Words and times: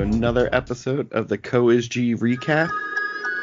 Welcome 0.00 0.12
to 0.12 0.16
another 0.16 0.48
episode 0.50 1.12
of 1.12 1.28
the 1.28 1.36
Co 1.36 1.68
is 1.68 1.86
G 1.86 2.14
recap, 2.14 2.70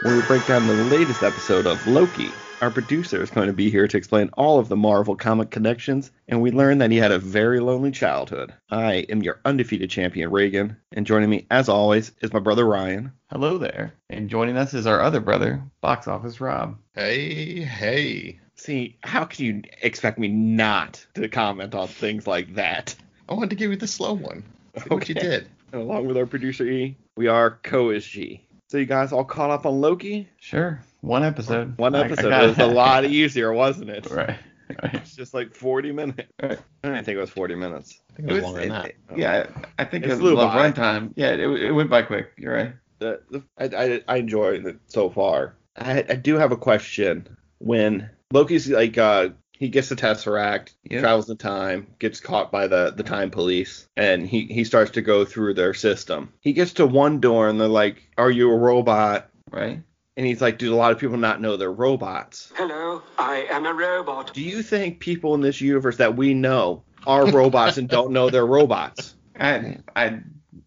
where 0.02 0.16
we 0.16 0.24
break 0.24 0.44
down 0.48 0.66
the 0.66 0.74
latest 0.86 1.22
episode 1.22 1.68
of 1.68 1.86
Loki. 1.86 2.32
Our 2.62 2.72
producer 2.72 3.22
is 3.22 3.30
going 3.30 3.46
to 3.46 3.54
be 3.54 3.70
here 3.70 3.88
to 3.88 3.96
explain 3.96 4.32
all 4.34 4.58
of 4.58 4.68
the 4.68 4.76
Marvel 4.76 5.16
comic 5.16 5.52
connections, 5.52 6.10
and 6.28 6.42
we 6.42 6.50
learn 6.50 6.80
that 6.80 6.90
he 6.90 6.98
had 6.98 7.12
a 7.12 7.20
very 7.20 7.60
lonely 7.60 7.92
childhood. 7.92 8.56
I 8.72 9.06
am 9.08 9.22
your 9.22 9.40
undefeated 9.46 9.92
champion, 9.92 10.32
Reagan, 10.32 10.78
and 10.92 11.06
joining 11.06 11.30
me, 11.30 11.46
as 11.52 11.70
always, 11.70 12.12
is 12.22 12.34
my 12.34 12.40
brother 12.40 12.66
Ryan. 12.66 13.12
Hello 13.30 13.60
there. 13.60 13.94
And 14.10 14.28
joining 14.28 14.58
us 14.58 14.74
is 14.74 14.88
our 14.88 15.00
other 15.00 15.20
brother, 15.20 15.62
Box 15.82 16.08
Office 16.08 16.42
Rob. 16.42 16.76
Hey, 16.96 17.62
hey. 17.62 18.40
See, 18.56 18.98
how 19.04 19.26
can 19.26 19.46
you 19.46 19.62
expect 19.84 20.18
me 20.18 20.28
not 20.28 21.06
to 21.14 21.30
comment 21.30 21.76
on 21.76 21.88
things 21.88 22.26
like 22.26 22.56
that? 22.56 22.96
I 23.30 23.36
wanted 23.36 23.52
to 23.52 23.58
give 23.58 23.70
you 23.70 23.78
the 23.78 23.86
slow 23.86 24.14
one. 24.14 24.44
Look 24.74 24.90
what 24.90 25.10
you 25.10 25.14
did. 25.14 25.48
And 25.72 25.82
along 25.82 26.08
with 26.08 26.18
our 26.18 26.26
producer 26.26 26.66
E, 26.66 26.98
we 27.16 27.28
are 27.28 27.60
Co 27.64 27.90
is 27.90 28.06
G. 28.06 28.44
So 28.70 28.78
you 28.78 28.86
guys 28.86 29.12
all 29.14 29.24
caught 29.26 29.50
up 29.50 29.66
on 29.66 29.80
Loki? 29.82 30.28
Sure. 30.40 30.82
One 31.02 31.24
episode. 31.24 31.78
One 31.78 31.96
I- 31.96 32.00
I 32.02 32.06
episode. 32.06 32.30
got 32.30 32.44
it 32.44 32.48
was 32.50 32.58
a 32.60 32.68
lot 32.68 33.06
easier, 33.06 33.54
wasn't 33.54 33.90
it? 33.90 34.10
Right. 34.10 34.38
Right. 34.84 34.96
It's 34.96 35.16
just 35.16 35.34
like 35.34 35.56
40 35.56 35.94
minutes. 35.94 36.30
Right. 36.44 36.60
I 36.84 36.88
didn't 36.90 37.06
think 37.06 37.18
it 37.18 37.22
was 37.22 37.30
40 37.30 37.56
minutes. 37.56 38.02
I 38.12 38.14
think 38.18 38.30
it 38.30 38.34
was 38.34 38.44
longer 38.44 38.60
than 38.60 38.70
that. 38.70 38.92
yeah, 39.16 39.48
I 39.80 39.86
think 39.86 40.04
It 40.04 40.12
it 40.12 40.18
flew 40.18 40.32
the 40.32 40.36
by. 40.46 40.70
runtime. 40.72 41.14
Yeah, 41.16 41.30
it, 41.30 41.40
it 41.40 41.72
went 41.72 41.90
by 41.90 42.02
quick. 42.02 42.32
You're 42.38 42.54
right. 42.54 42.74
The, 43.00 43.22
the, 43.32 43.44
I, 43.58 43.66
I, 43.66 44.02
I 44.10 44.18
enjoyed 44.18 44.66
it 44.66 44.78
so 44.88 45.10
far. 45.10 45.56
I, 45.78 46.04
I 46.10 46.16
do 46.16 46.36
have 46.36 46.52
a 46.52 46.58
question. 46.58 47.38
When 47.60 48.10
Loki's 48.34 48.68
like, 48.70 48.98
uh, 48.98 49.30
he 49.58 49.70
gets 49.70 49.90
the 49.90 49.96
Tesseract, 49.96 50.74
Yeah. 50.84 51.00
travels 51.02 51.30
in 51.30 51.38
time, 51.38 51.88
gets 52.00 52.20
caught 52.20 52.52
by 52.52 52.68
the, 52.68 52.92
the 52.96 53.04
time 53.04 53.30
police, 53.32 53.88
and 53.98 54.28
he, 54.28 54.46
he 54.46 54.64
starts 54.64 54.92
to 54.92 55.02
go 55.02 55.26
through 55.26 55.54
their 55.56 55.74
system. 55.74 56.32
He 56.42 56.54
gets 56.54 56.74
to 56.74 56.86
one 56.86 57.20
door 57.20 57.50
and 57.50 57.60
they're 57.60 57.68
like, 57.68 58.08
Are 58.18 58.32
you 58.32 58.52
a 58.52 58.56
robot? 58.58 59.30
Right. 59.52 59.82
And 60.16 60.26
he's 60.26 60.42
like, 60.42 60.58
Do 60.58 60.74
a 60.74 60.78
lot 60.78 60.92
of 60.92 61.00
people 61.00 61.18
not 61.18 61.42
know 61.42 61.58
they're 61.58 61.72
robots? 61.72 62.52
Hello, 62.56 63.02
I 63.18 63.48
am 63.50 63.66
a 63.66 63.74
robot. 63.74 64.34
Do 64.34 64.42
you 64.42 64.62
think 64.64 65.00
people 65.00 65.34
in 65.36 65.42
this 65.42 65.60
universe 65.62 65.98
that 65.98 66.16
we 66.16 66.34
know 66.34 66.84
are 67.06 67.26
robots 67.32 67.78
and 67.78 67.88
don't 67.90 68.12
know 68.12 68.30
they're 68.30 68.46
robots? 68.46 69.16
I 69.40 69.78
I 69.96 70.20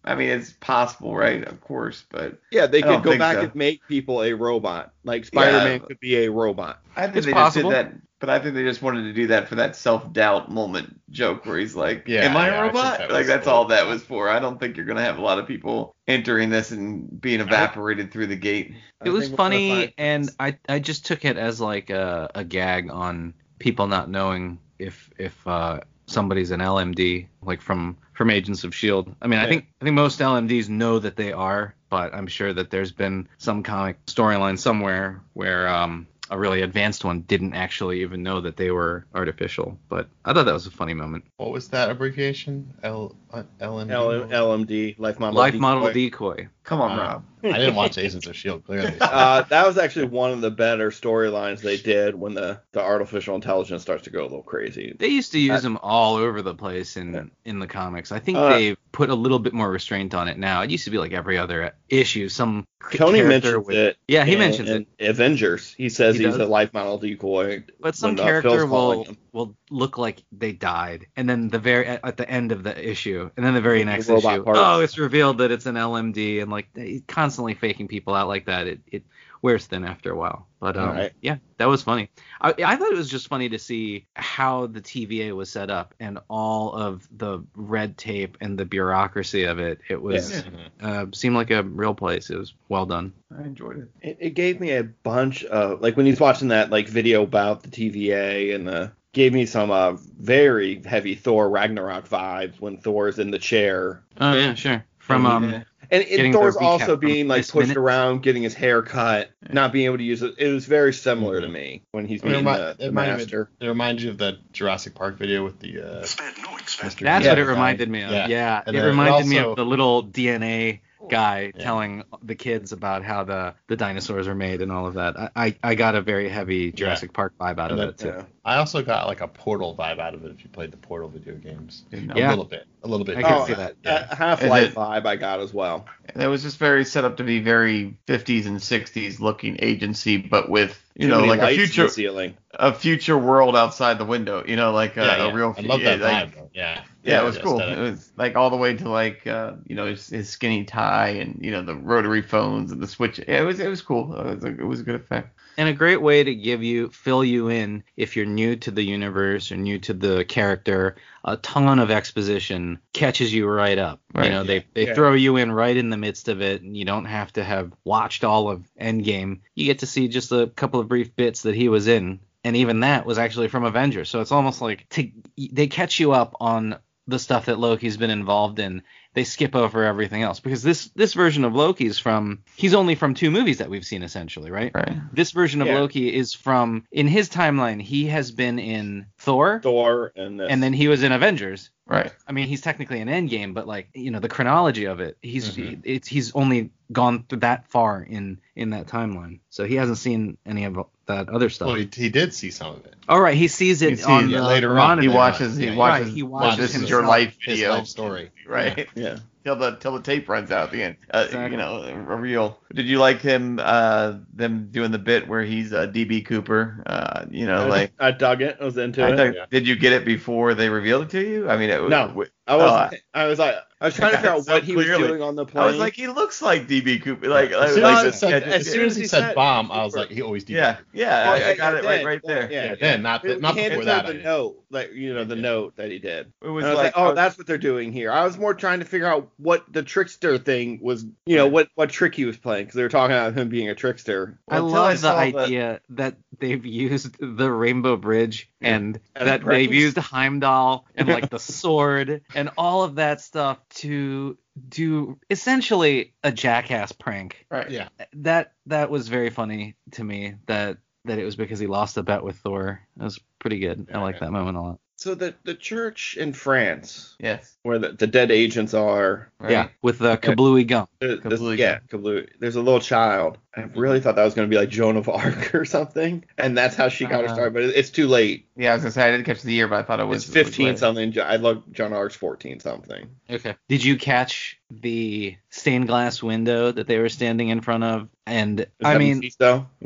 I 0.05 0.15
mean 0.15 0.29
it's 0.29 0.53
possible, 0.53 1.15
right? 1.15 1.43
Of 1.45 1.59
course, 1.61 2.05
but 2.09 2.39
Yeah, 2.51 2.67
they 2.67 2.81
I 2.81 2.87
don't 2.87 3.01
could 3.03 3.11
go 3.11 3.17
back 3.17 3.35
so. 3.35 3.43
and 3.43 3.55
make 3.55 3.85
people 3.87 4.23
a 4.23 4.33
robot. 4.33 4.93
Like 5.03 5.25
Spider-Man 5.25 5.81
Yeah. 5.81 5.87
could 5.87 5.99
be 5.99 6.15
a 6.25 6.31
robot. 6.31 6.81
I 6.95 7.03
think 7.05 7.17
It's 7.17 7.25
they 7.25 7.33
possible. 7.33 7.69
just 7.71 7.83
did 7.83 7.93
that. 7.93 8.01
But 8.21 8.29
I 8.29 8.39
think 8.39 8.53
they 8.53 8.63
just 8.63 8.83
wanted 8.83 9.01
to 9.03 9.13
do 9.13 9.27
that 9.27 9.49
for 9.49 9.55
that 9.55 9.75
self-doubt 9.75 10.51
moment 10.51 11.01
joke 11.09 11.43
where 11.45 11.57
he's 11.57 11.75
like, 11.75 12.03
Yeah, 12.07 12.25
"Am 12.25 12.37
I 12.37 12.47
yeah, 12.47 12.53
a 12.53 12.59
I 12.59 12.61
think 12.61 12.73
robot?" 12.75 12.97
that 12.99 13.11
like 13.11 13.25
that's 13.25 13.45
cool. 13.45 13.53
all 13.53 13.65
that 13.65 13.87
was 13.87 14.03
for. 14.03 14.29
I 14.29 14.39
don't 14.39 14.59
think 14.59 14.77
you're 14.77 14.85
gonna 14.85 15.03
have 15.03 15.17
a 15.17 15.21
lot 15.21 15.39
of 15.39 15.47
people 15.47 15.95
entering 16.07 16.51
this 16.51 16.69
and 16.69 17.19
being 17.19 17.41
evaporated 17.41 18.11
through 18.11 18.27
the 18.27 18.35
gate. 18.35 18.75
I 19.01 19.07
it 19.07 19.09
was 19.09 19.23
think 19.27 19.39
we're 19.39 19.49
gonna 19.49 19.55
funny 19.55 19.93
and 19.97 20.29
I, 20.39 20.57
I 20.69 20.77
just 20.79 21.05
took 21.05 21.25
it 21.25 21.35
as 21.35 21.59
like 21.59 21.89
a, 21.89 22.29
a 22.35 22.43
gag 22.43 22.91
on 22.91 23.33
people 23.57 23.87
not 23.87 24.07
knowing 24.09 24.59
if 24.77 25.09
if 25.17 25.47
uh, 25.47 25.79
somebody's 26.05 26.51
an 26.51 26.59
LMD 26.59 27.27
like 27.41 27.59
from 27.59 27.97
from 28.13 28.29
Agents 28.29 28.63
of 28.63 28.75
Shield. 28.75 29.15
I 29.19 29.27
mean, 29.27 29.39
I 29.39 29.47
think 29.47 29.65
I 29.81 29.85
think 29.85 29.95
most 29.95 30.19
LMDs 30.19 30.69
know 30.69 30.99
that 30.99 31.15
they 31.15 31.31
are, 31.31 31.73
but 31.89 32.13
I'm 32.13 32.27
sure 32.27 32.53
that 32.53 32.69
there's 32.69 32.91
been 32.91 33.27
some 33.39 33.63
comic 33.63 34.05
storyline 34.05 34.59
somewhere 34.59 35.21
where 35.33 35.67
um 35.67 36.05
a 36.31 36.39
really 36.39 36.61
advanced 36.61 37.03
one 37.03 37.21
didn't 37.21 37.53
actually 37.53 38.01
even 38.01 38.23
know 38.23 38.39
that 38.41 38.55
they 38.57 38.71
were 38.71 39.05
artificial. 39.13 39.77
But 39.89 40.09
I 40.25 40.33
thought 40.33 40.45
that 40.45 40.53
was 40.53 40.65
a 40.65 40.71
funny 40.71 40.93
moment. 40.93 41.25
What 41.37 41.51
was 41.51 41.67
that 41.69 41.91
abbreviation? 41.91 42.73
L 42.83 43.15
uh, 43.31 43.43
LMD? 43.59 43.91
L- 43.91 44.57
LMD, 44.57 44.97
Life 44.97 45.19
Model 45.19 45.37
Life 45.37 45.51
Decoy. 45.51 45.61
model 45.61 45.91
decoy. 45.93 46.47
Come 46.63 46.81
on, 46.81 46.97
Uh, 46.97 47.01
Rob. 47.01 47.25
I 47.43 47.57
didn't 47.57 47.75
watch 47.75 47.97
Agents 47.97 48.27
of 48.27 48.35
Shield 48.35 48.63
clearly. 48.65 48.93
Uh, 48.99 49.43
that 49.43 49.65
was 49.67 49.77
actually 49.77 50.05
one 50.05 50.31
of 50.31 50.41
the 50.41 50.51
better 50.51 50.89
storylines 50.91 51.61
they 51.61 51.77
did 51.77 52.15
when 52.15 52.33
the, 52.33 52.59
the 52.71 52.81
artificial 52.81 53.35
intelligence 53.35 53.81
starts 53.81 54.03
to 54.03 54.09
go 54.09 54.21
a 54.21 54.23
little 54.23 54.43
crazy. 54.43 54.95
They 54.97 55.07
used 55.07 55.31
to 55.33 55.39
use 55.39 55.49
That- 55.49 55.63
them 55.63 55.77
all 55.81 56.15
over 56.15 56.41
the 56.41 56.55
place 56.55 56.97
in 56.97 57.13
Yeah. 57.13 57.23
in 57.45 57.59
the 57.59 57.67
comics. 57.67 58.11
I 58.11 58.19
think 58.19 58.37
Uh, 58.37 58.49
they've 58.49 58.77
put 58.91 59.09
a 59.09 59.15
little 59.15 59.39
bit 59.39 59.53
more 59.53 59.69
restraint 59.71 60.13
on 60.13 60.27
it 60.27 60.37
now. 60.37 60.61
It 60.61 60.69
used 60.69 60.83
to 60.85 60.91
be 60.91 60.97
like 60.97 61.13
every 61.13 61.37
other 61.37 61.73
issue, 61.89 62.27
some 62.29 62.65
Tony 62.93 63.19
character 63.19 63.27
mentions 63.51 63.65
would- 63.67 63.75
it. 63.75 63.97
Yeah, 64.07 64.25
he 64.25 64.33
in- 64.33 64.39
mentions 64.39 64.69
in 64.69 64.85
it. 64.99 65.09
Avengers. 65.09 65.73
He 65.77 65.87
says 65.89 66.15
He 66.17 66.23
he's 66.25 66.33
does? 66.37 66.41
a 66.41 66.49
life 66.49 66.73
model 66.73 66.97
decoy. 66.97 67.63
But 67.79 67.95
some 67.95 68.11
when, 68.11 68.19
uh, 68.19 68.23
character 68.23 68.49
Phil's 68.49 68.69
will 68.69 69.03
him. 69.05 69.17
will 69.31 69.55
look 69.69 69.97
like 69.97 70.23
they 70.33 70.51
died, 70.51 71.07
and 71.15 71.29
then 71.29 71.47
the 71.49 71.59
very 71.59 71.87
at 71.87 72.01
at 72.03 72.17
the 72.17 72.29
end 72.29 72.51
of 72.51 72.63
the 72.63 72.89
issue, 72.89 73.29
and 73.37 73.45
then 73.45 73.53
the 73.53 73.61
very 73.61 73.83
next 73.85 74.09
robot 74.09 74.33
issue, 74.35 74.43
parts. 74.43 74.59
oh, 74.61 74.79
it's 74.81 74.97
revealed 74.97 75.37
that 75.37 75.51
it's 75.51 75.65
an 75.65 75.75
LMD, 75.77 76.41
and 76.41 76.51
like 76.51 76.67
they- 76.73 77.01
constantly 77.07 77.30
faking 77.37 77.87
people 77.87 78.13
out 78.13 78.27
like 78.27 78.45
that. 78.45 78.67
It 78.67 78.79
it 78.87 79.03
wears 79.41 79.65
thin 79.65 79.83
after 79.85 80.11
a 80.11 80.15
while. 80.15 80.47
But 80.59 80.77
um, 80.77 80.89
Alright. 80.89 81.13
yeah, 81.21 81.37
that 81.57 81.67
was 81.67 81.81
funny. 81.81 82.09
I, 82.39 82.53
I 82.63 82.75
thought 82.75 82.91
it 82.91 82.97
was 82.97 83.09
just 83.09 83.27
funny 83.27 83.49
to 83.49 83.57
see 83.57 84.05
how 84.15 84.67
the 84.67 84.81
TVA 84.81 85.35
was 85.35 85.49
set 85.49 85.71
up 85.71 85.95
and 85.99 86.19
all 86.29 86.73
of 86.73 87.07
the 87.17 87.39
red 87.55 87.97
tape 87.97 88.37
and 88.41 88.57
the 88.57 88.65
bureaucracy 88.65 89.45
of 89.45 89.57
it. 89.59 89.79
It 89.89 89.99
was 89.99 90.43
Yeah. 90.81 90.87
uh, 90.87 91.05
seemed 91.13 91.35
like 91.35 91.49
a 91.49 91.63
real 91.63 91.95
place. 91.95 92.29
It 92.29 92.37
was 92.37 92.53
well 92.69 92.85
done. 92.85 93.13
I 93.35 93.41
enjoyed 93.41 93.79
it. 93.79 93.89
It, 94.07 94.17
it 94.19 94.29
gave 94.35 94.59
me 94.59 94.71
a 94.73 94.83
bunch 94.83 95.43
of 95.45 95.81
like 95.81 95.97
when 95.97 96.05
he's 96.05 96.19
watching 96.19 96.49
that 96.49 96.69
like 96.69 96.87
video 96.87 97.23
about 97.23 97.63
the 97.63 97.69
TVA 97.69 98.53
and 98.53 98.67
the 98.67 98.91
gave 99.13 99.33
me 99.33 99.45
some 99.45 99.71
uh 99.71 99.93
very 100.19 100.81
heavy 100.85 101.15
Thor 101.15 101.49
Ragnarok 101.49 102.07
vibes 102.07 102.59
when 102.61 102.77
Thor's 102.77 103.17
in 103.19 103.31
the 103.31 103.39
chair. 103.39 104.03
Oh 104.19 104.33
yeah, 104.33 104.53
sure. 104.53 104.85
From 104.99 105.25
um, 105.25 105.43
And, 105.45 105.51
Getting 105.53 105.65
and 105.91 106.03
the 106.03 106.31
Thor's 106.31 106.55
also 106.55 106.95
being 106.95 107.27
like 107.27 107.41
pushed 107.47 107.67
minute. 107.67 107.77
around, 107.77 108.23
getting 108.23 108.43
his 108.43 108.53
hair 108.53 108.81
cut, 108.81 109.29
not 109.49 109.71
being 109.73 109.85
able 109.85 109.97
to 109.97 110.03
use 110.03 110.21
it. 110.21 110.35
It 110.37 110.47
was 110.51 110.65
very 110.65 110.93
similar 110.93 111.41
to 111.41 111.47
Mhm. 111.47 111.51
me 111.51 111.81
when 111.91 112.05
he's 112.05 112.23
I 112.23 112.27
mean, 112.29 112.45
remi- 112.45 112.57
the, 112.57 112.75
the 112.79 112.85
reminded 112.87 113.11
me- 113.13 113.17
master. 113.17 113.49
It 113.59 113.67
reminds 113.67 114.03
you 114.03 114.09
of 114.11 114.17
that 114.19 114.53
Jurassic 114.53 114.95
Park 114.95 115.17
video 115.17 115.43
with 115.43 115.59
the 115.59 115.81
uh, 116.01 116.03
Spared 116.05 116.33
no 116.43 116.55
expense. 116.57 116.95
Mr. 116.95 116.99
That's 117.03 117.25
Yeah, 117.25 117.31
what 117.31 117.39
it 117.39 117.45
reminded 117.45 117.89
me 117.89 118.03
of. 118.03 118.11
Yeah, 118.11 118.27
Yeah. 118.27 118.59
It 118.59 118.65
then 118.67 118.75
it 118.75 118.85
reminded 118.87 119.27
me 119.27 119.37
of 119.39 119.55
the 119.55 119.65
little 119.65 120.03
DNA 120.03 120.79
guy 121.09 121.51
Yeah. 121.55 121.63
telling 121.63 122.03
the 122.23 122.35
kids 122.35 122.71
about 122.71 123.03
how 123.03 123.23
the 123.23 123.55
the 123.67 123.75
dinosaurs 123.75 124.27
are 124.27 124.35
made 124.35 124.61
and 124.61 124.71
all 124.71 124.85
of 124.87 124.93
that. 124.93 125.17
I 125.17 125.29
I, 125.35 125.55
I 125.63 125.75
got 125.75 125.95
a 125.95 126.01
very 126.01 126.29
heavy 126.29 126.71
Jurassic 126.71 127.11
Park 127.11 127.33
vibe 127.39 127.59
out 127.59 127.71
of 127.71 127.79
And 127.79 127.89
it 127.89 127.97
too. 127.97 128.07
Yeah. 128.07 128.23
I 128.45 128.57
also 128.57 128.81
got 128.83 129.07
like 129.07 129.19
a 129.21 129.27
Portal 129.27 129.75
vibe 129.75 129.99
out 129.99 130.13
of 130.13 130.23
it 130.23 130.31
if 130.31 130.43
you 130.43 130.49
played 130.49 130.71
the 130.71 130.77
Portal 130.77 131.09
video 131.09 131.33
games. 131.35 131.83
Didn't. 131.91 132.11
A 132.11 132.17
Yeah. 132.19 132.29
little 132.29 132.45
bit. 132.45 132.65
A 132.83 132.87
little 132.87 133.05
bit. 133.05 133.17
I 133.17 133.21
can 133.21 133.33
Oh, 133.33 133.45
see 133.45 133.53
that. 133.53 133.75
Yeah. 133.83 134.13
Half 134.15 134.41
And 134.41 134.49
Life 134.49 134.73
vibe 134.73 135.05
I 135.05 135.15
got 135.15 135.39
as 135.39 135.53
well. 135.53 135.85
And 136.13 136.23
it 136.23 136.27
was 136.27 136.41
just 136.41 136.57
very 136.57 136.83
set 136.83 137.05
up 137.05 137.17
to 137.17 137.23
be 137.23 137.39
very 137.39 137.95
50s 138.07 138.47
and 138.47 138.57
60s 138.57 139.19
looking 139.19 139.57
agency, 139.59 140.17
but 140.17 140.49
with 140.49 140.83
you 140.95 141.07
Too 141.07 141.09
know 141.09 141.25
like 141.25 141.41
a 141.41 141.53
future 141.55 141.87
ceiling. 141.89 142.35
a 142.55 142.73
future 142.73 143.17
world 143.17 143.55
outside 143.55 143.99
the 143.99 144.05
window. 144.05 144.43
You 144.47 144.55
know, 144.55 144.71
like 144.71 144.97
a, 144.97 145.01
yeah, 145.01 145.25
a 145.27 145.33
real. 145.33 145.53
I 145.57 145.61
love 145.61 145.81
yeah, 145.81 145.97
that 145.97 146.01
like- 146.01 146.31
vibe. 146.31 146.35
Though. 146.35 146.49
Yeah. 146.53 146.83
Yeah, 147.03 147.21
it 147.21 147.25
was 147.25 147.37
cool. 147.39 147.59
aesthetic. 147.59 147.77
It 147.77 147.81
was 147.81 148.11
like 148.17 148.35
all 148.35 148.49
the 148.51 148.57
way 148.57 148.75
to 148.77 148.89
like 148.89 149.25
uh, 149.25 149.53
you 149.65 149.75
know 149.75 149.87
his, 149.87 150.07
his 150.07 150.29
skinny 150.29 150.63
tie 150.65 151.09
and 151.09 151.39
you 151.41 151.49
know 151.51 151.63
the 151.63 151.75
rotary 151.75 152.21
phones 152.21 152.71
and 152.71 152.81
the 152.81 152.87
switch. 152.87 153.17
It 153.19 153.43
was 153.45 153.59
it 153.59 153.67
was 153.67 153.81
cool. 153.81 154.15
It 154.15 154.35
was 154.35 154.43
a, 154.43 154.47
it 154.47 154.65
was 154.67 154.79
a 154.81 154.83
good 154.83 154.95
effect. 154.95 155.35
And 155.61 155.69
a 155.69 155.73
great 155.73 156.01
way 156.01 156.23
to 156.23 156.33
give 156.33 156.63
you 156.63 156.89
fill 156.89 157.23
you 157.23 157.49
in 157.49 157.83
if 157.95 158.15
you're 158.15 158.25
new 158.25 158.55
to 158.55 158.71
the 158.71 158.81
universe 158.81 159.51
or 159.51 159.57
new 159.57 159.77
to 159.81 159.93
the 159.93 160.25
character. 160.25 160.95
A 161.23 161.37
ton 161.37 161.77
of 161.77 161.91
exposition 161.91 162.79
catches 162.93 163.31
you 163.31 163.47
right 163.47 163.77
up. 163.77 164.01
Right, 164.11 164.25
you 164.25 164.31
know, 164.31 164.43
they 164.43 164.65
they 164.73 164.87
Yeah. 164.87 164.95
throw 164.95 165.13
you 165.13 165.37
in 165.37 165.51
right 165.51 165.77
in 165.77 165.91
the 165.91 165.97
midst 165.97 166.29
of 166.29 166.41
it, 166.41 166.63
and 166.63 166.75
you 166.75 166.83
don't 166.83 167.05
have 167.05 167.31
to 167.33 167.43
have 167.43 167.73
watched 167.83 168.23
all 168.23 168.49
of 168.49 168.67
Endgame. 168.81 169.41
You 169.53 169.65
get 169.65 169.77
to 169.79 169.85
see 169.85 170.07
just 170.07 170.31
a 170.31 170.47
couple 170.47 170.79
of 170.79 170.87
brief 170.87 171.15
bits 171.15 171.43
that 171.43 171.53
he 171.53 171.69
was 171.69 171.87
in, 171.87 172.21
and 172.43 172.55
even 172.55 172.79
that 172.79 173.05
was 173.05 173.19
actually 173.19 173.49
from 173.49 173.63
Avengers. 173.63 174.09
So 174.09 174.19
it's 174.19 174.31
almost 174.31 174.63
like 174.63 174.89
to, 174.89 175.11
they 175.37 175.67
catch 175.67 175.99
you 175.99 176.11
up 176.11 176.35
on 176.39 176.77
the 177.11 177.19
stuff 177.19 177.45
that 177.45 177.59
Loki's 177.59 177.97
been 177.97 178.09
involved 178.09 178.57
in. 178.59 178.81
They 179.13 179.25
skip 179.25 179.55
over 179.55 179.83
everything 179.83 180.21
else 180.23 180.39
because 180.39 180.63
this 180.63 180.87
this 180.95 181.13
version 181.13 181.43
of 181.43 181.53
Loki's 181.53 181.99
from 181.99 182.43
he's 182.55 182.73
only 182.73 182.95
from 182.95 183.13
two 183.13 183.29
movies 183.29 183.57
that 183.57 183.69
we've 183.69 183.83
seen 183.85 184.03
essentially, 184.03 184.49
right? 184.49 184.71
Right. 184.73 184.95
This 185.11 185.31
version 185.31 185.61
of 185.61 185.67
Yeah. 185.67 185.79
Loki 185.79 186.13
is 186.15 186.33
from 186.33 186.85
in 186.91 187.07
his 187.09 187.29
timeline. 187.29 187.81
He 187.81 188.05
has 188.07 188.31
been 188.31 188.57
in 188.57 189.07
Thor, 189.19 189.59
Thor 189.61 190.13
and 190.15 190.39
this. 190.39 190.47
and 190.49 190.63
then 190.63 190.71
he 190.71 190.87
was 190.87 191.03
in 191.03 191.11
Avengers. 191.11 191.69
Right. 191.85 192.13
I 192.25 192.31
mean, 192.31 192.47
he's 192.47 192.61
technically 192.61 193.01
an 193.01 193.09
Endgame, 193.09 193.53
but 193.53 193.67
like 193.67 193.89
you 193.93 194.11
know 194.11 194.19
the 194.21 194.29
chronology 194.29 194.85
of 194.85 195.01
it, 195.01 195.17
he's 195.21 195.57
Mhm. 195.57 195.81
it's 195.83 196.07
he's 196.07 196.33
only 196.33 196.69
gone 196.93 197.25
through 197.27 197.39
that 197.39 197.67
far 197.67 198.01
in 198.01 198.39
in 198.55 198.69
that 198.69 198.87
timeline, 198.87 199.39
so 199.49 199.65
he 199.65 199.75
hasn't 199.75 199.97
seen 199.97 200.37
any 200.45 200.63
of 200.63 200.77
that 201.15 201.29
other 201.29 201.49
stuff. 201.49 201.67
Well, 201.67 201.75
he, 201.75 201.89
he 201.93 202.09
did 202.09 202.33
see 202.33 202.51
some 202.51 202.75
of 202.75 202.85
it. 202.85 202.95
All 203.09 203.19
right, 203.21 203.35
he 203.35 203.47
sees 203.47 203.81
it 203.81 203.89
He 203.91 203.95
sees 203.97 204.05
on 204.05 204.25
it 204.25 204.31
the 204.37 204.41
later 204.41 204.77
on. 204.79 205.01
He 205.01 205.07
watches. 205.07 205.57
He 205.57 205.67
yeah, 205.67 205.75
watches. 205.75 206.07
right, 206.07 206.13
he 206.15 206.23
well, 206.23 206.41
watches 206.41 206.57
this 206.73 206.81
is 206.81 206.89
your 206.89 207.05
life 207.05 207.37
His 207.41 207.59
video. 207.59 207.71
life 207.71 207.87
story. 207.87 208.31
Right. 208.47 208.87
yeah. 208.95 209.17
Till 209.43 209.55
the 209.55 209.71
till 209.77 209.93
the 209.93 210.03
tape 210.03 210.29
runs 210.29 210.51
out 210.51 210.65
at 210.65 210.71
the 210.71 210.83
end. 210.83 210.97
Uh, 211.11 211.23
Exactly. 211.25 211.51
You 211.51 211.57
know, 211.57 211.81
a 211.83 212.15
real. 212.15 212.59
Did 212.75 212.85
you 212.85 212.99
like 212.99 213.21
him? 213.21 213.59
Uh, 213.59 214.17
them 214.33 214.67
doing 214.71 214.91
the 214.91 214.99
bit 214.99 215.27
where 215.27 215.41
he's 215.43 215.73
uh, 215.73 215.87
DB 215.87 216.23
Cooper. 216.23 216.83
Uh, 216.85 217.25
you 217.31 217.47
know, 217.47 217.65
like. 217.67 217.91
I 217.99 218.11
dug 218.11 218.43
it. 218.43 218.57
I 218.61 218.63
was 218.65 218.77
into 218.77 219.03
I 219.03 219.09
it. 219.13 219.17
thought- 219.17 219.33
yeah. 219.35 219.45
Did 219.49 219.67
you 219.67 219.75
get 219.75 219.93
it 219.93 220.05
before 220.05 220.53
they 220.53 220.69
revealed 220.69 221.03
it 221.05 221.09
to 221.11 221.27
you? 221.27 221.49
I 221.49 221.57
mean, 221.57 221.71
it 221.71 221.81
was. 221.81 221.89
No. 221.89 222.07
w- 222.09 222.29
I 222.51 222.55
was 222.57 222.71
uh, 222.71 222.97
I 223.13 223.25
was 223.27 223.39
like 223.39 223.55
I 223.79 223.85
was 223.85 223.95
trying 223.95 224.11
to 224.11 224.17
figure 224.17 224.29
out 224.31 224.45
So 224.45 224.53
what 224.53 224.63
he 224.63 224.75
was 224.75 224.85
doing 224.85 225.21
on 225.23 225.35
the 225.35 225.45
plane. 225.45 225.63
I 225.63 225.67
was 225.67 225.77
like, 225.77 225.95
he 225.95 226.07
looks 226.07 226.39
like 226.41 226.67
DB 226.67 227.01
Cooper. 227.01 227.27
Like, 227.27 227.51
As 227.51 227.73
soon 227.73 227.83
like 227.83 228.05
as, 228.05 228.13
he 228.13 228.19
said, 228.19 228.43
sketches. 228.43 228.67
as 228.67 228.71
soon 228.71 228.85
as 228.85 228.95
he 228.95 229.07
said 229.07 229.33
bomb, 229.33 229.71
I 229.71 229.83
was 229.83 229.95
like, 229.95 230.09
he 230.09 230.21
always 230.21 230.43
did. 230.43 230.57
yeah, 230.57 230.77
yeah, 230.93 231.23
Well, 231.23 231.33
I, 231.33 231.35
I 231.35 231.39
yeah, 231.39 231.55
got 231.55 231.73
it 231.75 231.83
yeah, 231.83 231.89
right, 231.89 232.05
right 232.05 232.21
there. 232.23 232.51
yeah, 232.51 232.65
Yeah, 232.65 232.75
then 232.75 233.01
not 233.01 233.25
He 233.25 233.35
not 233.39 233.55
before 233.55 233.85
that. 233.85 234.05
the 234.05 234.13
note, 234.13 234.63
like 234.69 234.93
you 234.93 235.13
know, 235.15 235.23
the 235.23 235.35
Yeah. 235.35 235.41
note 235.41 235.75
that 235.77 235.89
he 235.89 235.97
did. 235.97 236.31
It 236.43 236.47
was 236.49 236.63
I 236.65 236.69
was 236.69 236.77
like, 236.77 236.83
like, 236.85 236.93
oh, 236.95 237.05
was- 237.07 237.15
that's 237.15 237.37
what 237.39 237.47
they're 237.47 237.57
doing 237.57 237.91
here. 237.91 238.11
I 238.11 238.23
was 238.23 238.37
more 238.37 238.53
trying 238.53 238.79
to 238.79 238.85
figure 238.85 239.07
out 239.07 239.29
what 239.37 239.65
the 239.73 239.81
trickster 239.81 240.37
thing 240.37 240.79
was, 240.81 241.03
you 241.25 241.37
know, 241.37 241.47
what 241.47 241.69
what 241.73 241.89
trick 241.89 242.13
he 242.13 242.25
was 242.25 242.37
playing 242.37 242.65
because 242.65 242.75
they 242.75 242.83
were 242.83 242.89
talking 242.89 243.15
about 243.15 243.33
him 243.35 243.49
being 243.49 243.69
a 243.69 243.75
trickster. 243.75 244.37
I 244.47 244.59
Well, 244.59 244.69
love 244.69 245.01
the 245.01 245.09
idea 245.09 245.81
that 245.89 246.17
they've 246.39 246.63
used 246.65 247.15
the 247.19 247.51
Rainbow 247.51 247.97
Bridge 247.97 248.47
and 248.61 248.99
that 249.15 249.43
they've 249.43 249.73
used 249.73 249.97
Heimdall 249.97 250.85
and 250.93 251.07
like 251.07 251.31
the 251.31 251.39
sword 251.39 252.21
and 252.41 252.49
all 252.57 252.83
of 252.83 252.95
that 252.95 253.21
stuff 253.21 253.57
to 253.75 254.37
do 254.67 255.17
essentially 255.29 256.13
a 256.23 256.31
jackass 256.31 256.91
prank. 256.91 257.45
right. 257.49 257.69
Yeah. 257.69 257.87
That 258.13 258.53
that 258.65 258.89
was 258.89 259.07
very 259.07 259.29
funny 259.29 259.75
to 259.91 260.03
me 260.03 260.35
that 260.47 260.77
that 261.05 261.17
it 261.19 261.23
was 261.25 261.35
because 261.35 261.59
he 261.59 261.67
lost 261.67 261.97
a 261.97 262.03
bet 262.03 262.23
with 262.23 262.35
Thor. 262.37 262.81
It 262.99 263.03
was 263.03 263.19
pretty 263.39 263.59
good. 263.59 263.87
I 263.93 263.99
like 263.99 264.15
Yeah. 264.15 264.19
that 264.25 264.31
moment 264.31 264.57
a 264.57 264.61
lot. 264.61 264.79
So 265.01 265.15
the 265.15 265.33
the 265.45 265.55
church 265.55 266.15
in 266.15 266.31
France 266.31 267.15
Yes. 267.19 267.57
where 267.63 267.79
the, 267.79 267.93
the 267.93 268.05
dead 268.05 268.29
agents 268.29 268.75
are, 268.75 269.31
Right. 269.39 269.51
Yeah, 269.51 269.67
with 269.81 269.97
the 269.97 270.15
kablooey 270.15 270.67
gum. 270.67 270.87
the- 270.99 271.19
this- 271.23 271.39
Kablooey. 271.39 271.57
yeah, 271.57 271.79
Kablooey. 271.89 272.29
There's 272.39 272.55
a 272.55 272.61
little 272.61 272.79
child. 272.79 273.39
I 273.57 273.61
really 273.61 273.99
thought 273.99 274.15
that 274.15 274.23
was 274.23 274.35
going 274.35 274.47
to 274.47 274.53
be 274.53 274.59
like 274.59 274.69
Joan 274.69 274.97
of 274.97 275.09
Arc 275.09 275.55
or 275.55 275.65
something, 275.65 276.23
and 276.37 276.55
that's 276.55 276.75
how 276.75 276.87
she 276.87 277.05
got 277.05 277.21
her 277.21 277.25
uh-huh. 277.25 277.33
start. 277.33 277.53
But 277.53 277.63
it- 277.63 277.75
it's 277.75 277.89
too 277.89 278.07
late. 278.07 278.45
Yeah, 278.55 278.73
I 278.73 278.75
was 278.75 278.83
gonna 278.83 278.91
say 278.91 279.07
I 279.07 279.09
didn't 279.09 279.25
catch 279.25 279.41
the 279.41 279.53
year, 279.53 279.67
but 279.67 279.79
I 279.79 279.81
thought 279.81 279.99
it 279.99 280.05
was 280.05 280.25
It's 280.25 280.33
15 280.33 280.67
it 280.67 280.71
was 280.73 280.79
something. 280.79 281.19
I 281.19 281.37
love 281.37 281.63
Joan 281.71 281.93
of 281.93 281.97
Arc's 281.97 282.15
14 282.15 282.59
something. 282.59 283.09
Okay. 283.27 283.55
Did 283.69 283.83
you 283.83 283.97
catch 283.97 284.59
the 284.69 285.35
stained 285.49 285.87
glass 285.87 286.21
window 286.21 286.71
that 286.71 286.85
they 286.85 286.99
were 286.99 287.09
standing 287.09 287.49
in 287.49 287.61
front 287.61 287.83
of? 287.83 288.07
And 288.27 288.67
I 288.83 288.99
mean, 288.99 289.23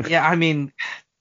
yeah, 0.08 0.28
I 0.28 0.36
mean, 0.36 0.74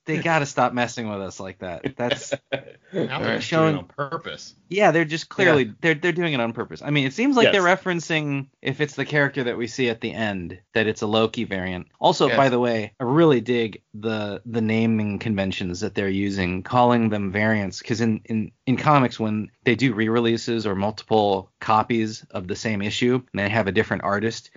they 0.06 0.19
got 0.19 0.41
to 0.41 0.47
stop 0.47 0.73
messing 0.73 1.09
with 1.09 1.21
us 1.21 1.41
like 1.41 1.59
that. 1.61 1.97
That's 1.97 2.33
Now 2.93 3.19
they're. 3.21 3.41
Showing- 3.41 3.77
on 3.77 3.85
purpose. 3.87 4.55
yeah, 4.69 4.91
they're 4.91 5.05
just 5.05 5.29
clearly 5.29 5.73
they're 5.81 5.95
they're 5.95 6.12
doing 6.12 6.33
it 6.33 6.41
on 6.41 6.53
purpose. 6.53 6.83
I 6.83 6.91
mean, 6.91 7.06
it 7.06 7.12
seems 7.12 7.37
like 7.37 7.45
Yes. 7.45 7.53
they're 7.53 7.62
referencing 7.77 8.49
if 8.62 8.81
it's 8.81 8.95
the 8.95 9.05
character 9.05 9.45
that 9.45 9.56
we 9.56 9.67
see 9.67 9.89
at 9.89 10.01
the 10.01 10.12
end 10.12 10.59
that 10.75 10.87
it's 10.87 11.03
a 11.03 11.06
Loki 11.06 11.45
variant. 11.45 11.89
Also, 11.99 12.29
Yes. 12.29 12.37
by 12.37 12.49
the 12.51 12.59
way, 12.61 12.93
I 13.01 13.05
really 13.05 13.41
dig 13.41 13.83
the 13.95 14.43
the 14.47 14.61
naming 14.61 15.19
conventions 15.19 15.81
that 15.81 15.95
they're 15.95 16.09
using, 16.09 16.62
calling 16.62 17.09
them 17.09 17.33
variants 17.33 17.79
because 17.81 18.00
in 18.00 18.21
in 18.27 18.53
in 18.67 18.77
comics 18.77 19.19
when 19.19 19.50
they 19.65 19.75
do 19.75 19.95
re-releases 19.95 20.67
or 20.67 20.75
multiple 20.75 21.50
copies 21.61 22.25
of 22.31 22.47
the 22.49 22.57
same 22.57 22.83
issue 22.83 23.15
and 23.33 23.39
they 23.41 23.49
have 23.49 23.67
a 23.67 23.73
different 23.73 24.03
artist 24.05 24.50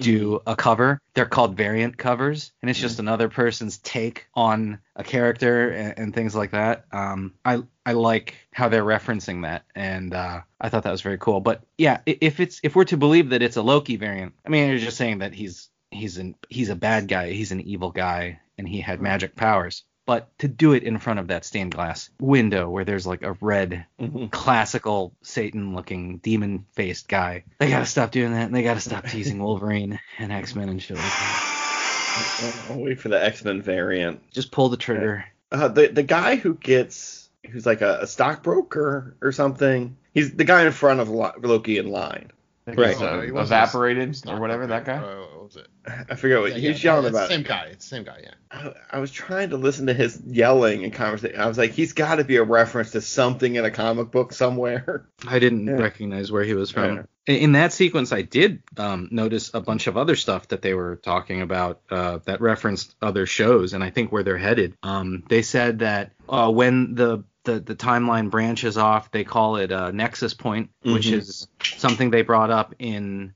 do 0.00 0.40
a 0.46 0.56
cover. 0.56 0.98
They're 1.14 1.26
called 1.26 1.56
variant 1.56 1.96
covers, 1.98 2.52
and 2.62 2.70
it's 2.70 2.80
just 2.80 2.98
another 2.98 3.28
person's 3.28 3.78
take 3.78 4.26
on 4.34 4.78
a 4.96 5.04
character 5.04 5.70
and, 5.70 5.94
and 5.98 6.14
things 6.14 6.34
like 6.34 6.52
that. 6.52 6.86
Um, 6.92 7.34
I 7.44 7.62
I 7.84 7.92
like 7.92 8.36
how 8.52 8.68
they're 8.68 8.84
referencing 8.84 9.42
that, 9.42 9.64
and 9.74 10.14
uh, 10.14 10.40
I 10.60 10.68
thought 10.68 10.84
that 10.84 10.90
was 10.90 11.02
very 11.02 11.18
cool. 11.18 11.40
But 11.40 11.62
yeah, 11.76 12.00
if 12.06 12.40
it's 12.40 12.60
if 12.62 12.74
we're 12.74 12.84
to 12.84 12.96
believe 12.96 13.30
that 13.30 13.42
it's 13.42 13.56
a 13.56 13.62
Loki 13.62 13.96
variant, 13.96 14.34
I 14.46 14.48
mean, 14.48 14.68
you're 14.68 14.78
just 14.78 14.96
saying 14.96 15.18
that 15.18 15.34
he's 15.34 15.68
he's 15.90 16.18
an 16.18 16.34
he's 16.48 16.70
a 16.70 16.76
bad 16.76 17.08
guy, 17.08 17.32
he's 17.32 17.52
an 17.52 17.60
evil 17.60 17.90
guy, 17.90 18.40
and 18.58 18.68
he 18.68 18.80
had 18.80 19.00
magic 19.00 19.36
powers. 19.36 19.84
But 20.04 20.36
to 20.38 20.48
do 20.48 20.72
it 20.72 20.82
in 20.82 20.98
front 20.98 21.20
of 21.20 21.28
that 21.28 21.44
stained 21.44 21.74
glass 21.74 22.10
window 22.20 22.68
where 22.68 22.84
there's 22.84 23.06
like 23.06 23.22
a 23.22 23.36
red 23.40 23.86
Mhm. 24.00 24.30
classical 24.32 25.14
Satan 25.22 25.74
looking 25.76 26.18
demon 26.18 26.66
faced 26.72 27.08
guy. 27.08 27.44
They 27.58 27.70
gotta 27.70 27.86
stop 27.86 28.10
doing 28.10 28.32
that 28.32 28.46
and 28.46 28.54
they 28.54 28.62
gotta 28.64 28.80
stop 28.80 29.06
teasing 29.06 29.38
Wolverine 29.38 30.00
and 30.18 30.32
X 30.32 30.54
Men 30.56 30.68
and 30.68 30.82
shit 30.82 30.96
like 30.96 31.06
that. 31.06 32.66
I'll 32.70 32.80
wait 32.80 32.98
for 33.00 33.08
the 33.08 33.22
X 33.24 33.44
Men 33.44 33.62
variant. 33.62 34.28
Just 34.32 34.50
pull 34.50 34.68
the 34.68 34.76
trigger. 34.76 35.24
Uh, 35.50 35.68
the 35.68 35.86
the 35.88 36.02
guy 36.02 36.36
who 36.36 36.54
gets 36.54 37.30
who's 37.50 37.66
like 37.66 37.80
a, 37.82 38.00
a 38.02 38.06
stockbroker 38.06 39.16
or 39.22 39.32
something. 39.32 39.96
He's 40.12 40.32
the 40.34 40.44
guy 40.44 40.66
in 40.66 40.72
front 40.72 41.00
of 41.00 41.08
Loki 41.08 41.78
in 41.78 41.88
line. 41.90 42.30
I 42.66 42.70
think 42.70 42.78
Right. 42.80 42.90
it's, 42.92 43.00
uh, 43.00 43.10
Oh, 43.10 43.20
he 43.22 43.28
evaporated 43.28 44.10
It's 44.10 44.24
or 44.26 44.38
whatever 44.40 44.68
that 44.68 44.84
guy. 44.84 44.94
Uh, 44.98 45.20
what 45.34 45.44
was 45.44 45.56
it? 45.56 45.66
I 46.08 46.14
forget 46.14 46.38
what 46.40 46.52
Yeah, 46.52 46.58
he 46.58 46.64
yeah, 46.66 46.70
was 46.72 46.84
yelling 46.84 47.06
it's 47.06 47.10
about. 47.16 47.28
the 47.28 47.34
same 47.34 47.42
guy. 47.42 47.66
It's 47.72 47.88
the 47.88 47.96
same 47.96 48.04
guy. 48.04 48.20
Yeah. 48.22 48.30
I, 48.52 48.72
I 48.92 48.98
was 49.00 49.10
trying 49.10 49.50
to 49.50 49.56
listen 49.56 49.86
to 49.86 49.94
his 49.94 50.22
yelling 50.24 50.84
and 50.84 50.92
conversation. 50.92 51.40
I 51.40 51.46
was 51.46 51.58
like, 51.58 51.72
he's 51.72 51.92
got 51.92 52.16
to 52.16 52.24
be 52.24 52.36
a 52.36 52.44
reference 52.44 52.92
to 52.92 53.00
something 53.00 53.56
in 53.56 53.64
a 53.64 53.70
comic 53.72 54.12
book 54.12 54.32
somewhere. 54.32 55.06
I 55.26 55.40
didn't 55.40 55.66
Yeah. 55.66 55.72
recognize 55.72 56.30
where 56.30 56.44
he 56.44 56.54
was 56.54 56.70
from. 56.70 56.94
Yeah. 56.96 57.02
In- 57.26 57.36
In 57.42 57.52
that 57.52 57.72
sequence, 57.72 58.12
I 58.12 58.22
did 58.22 58.62
um, 58.76 59.08
notice 59.10 59.50
a 59.54 59.60
bunch 59.60 59.88
of 59.88 59.96
other 59.96 60.14
stuff 60.16 60.48
that 60.48 60.62
they 60.62 60.74
were 60.74 60.96
talking 60.96 61.42
about 61.42 61.80
uh, 61.90 62.18
that 62.26 62.40
referenced 62.40 62.94
other 63.02 63.26
shows, 63.26 63.72
and 63.74 63.82
I 63.82 63.90
think 63.90 64.12
where 64.12 64.22
they're 64.22 64.38
headed. 64.38 64.76
Um, 64.84 65.22
they 65.28 65.42
said 65.42 65.80
that 65.80 66.12
uh, 66.28 66.50
when 66.50 66.94
the, 66.94 67.24
the 67.44 67.60
the 67.60 67.74
timeline 67.76 68.30
branches 68.30 68.76
off, 68.78 69.10
they 69.10 69.24
call 69.24 69.56
it 69.56 69.72
a 69.72 69.92
nexus 69.92 70.34
point, 70.34 70.70
which 70.82 71.06
Mhm. 71.06 71.14
is 71.14 71.48
something 71.76 72.10
they 72.10 72.22
brought 72.22 72.50
up 72.50 72.74
in 72.78 73.32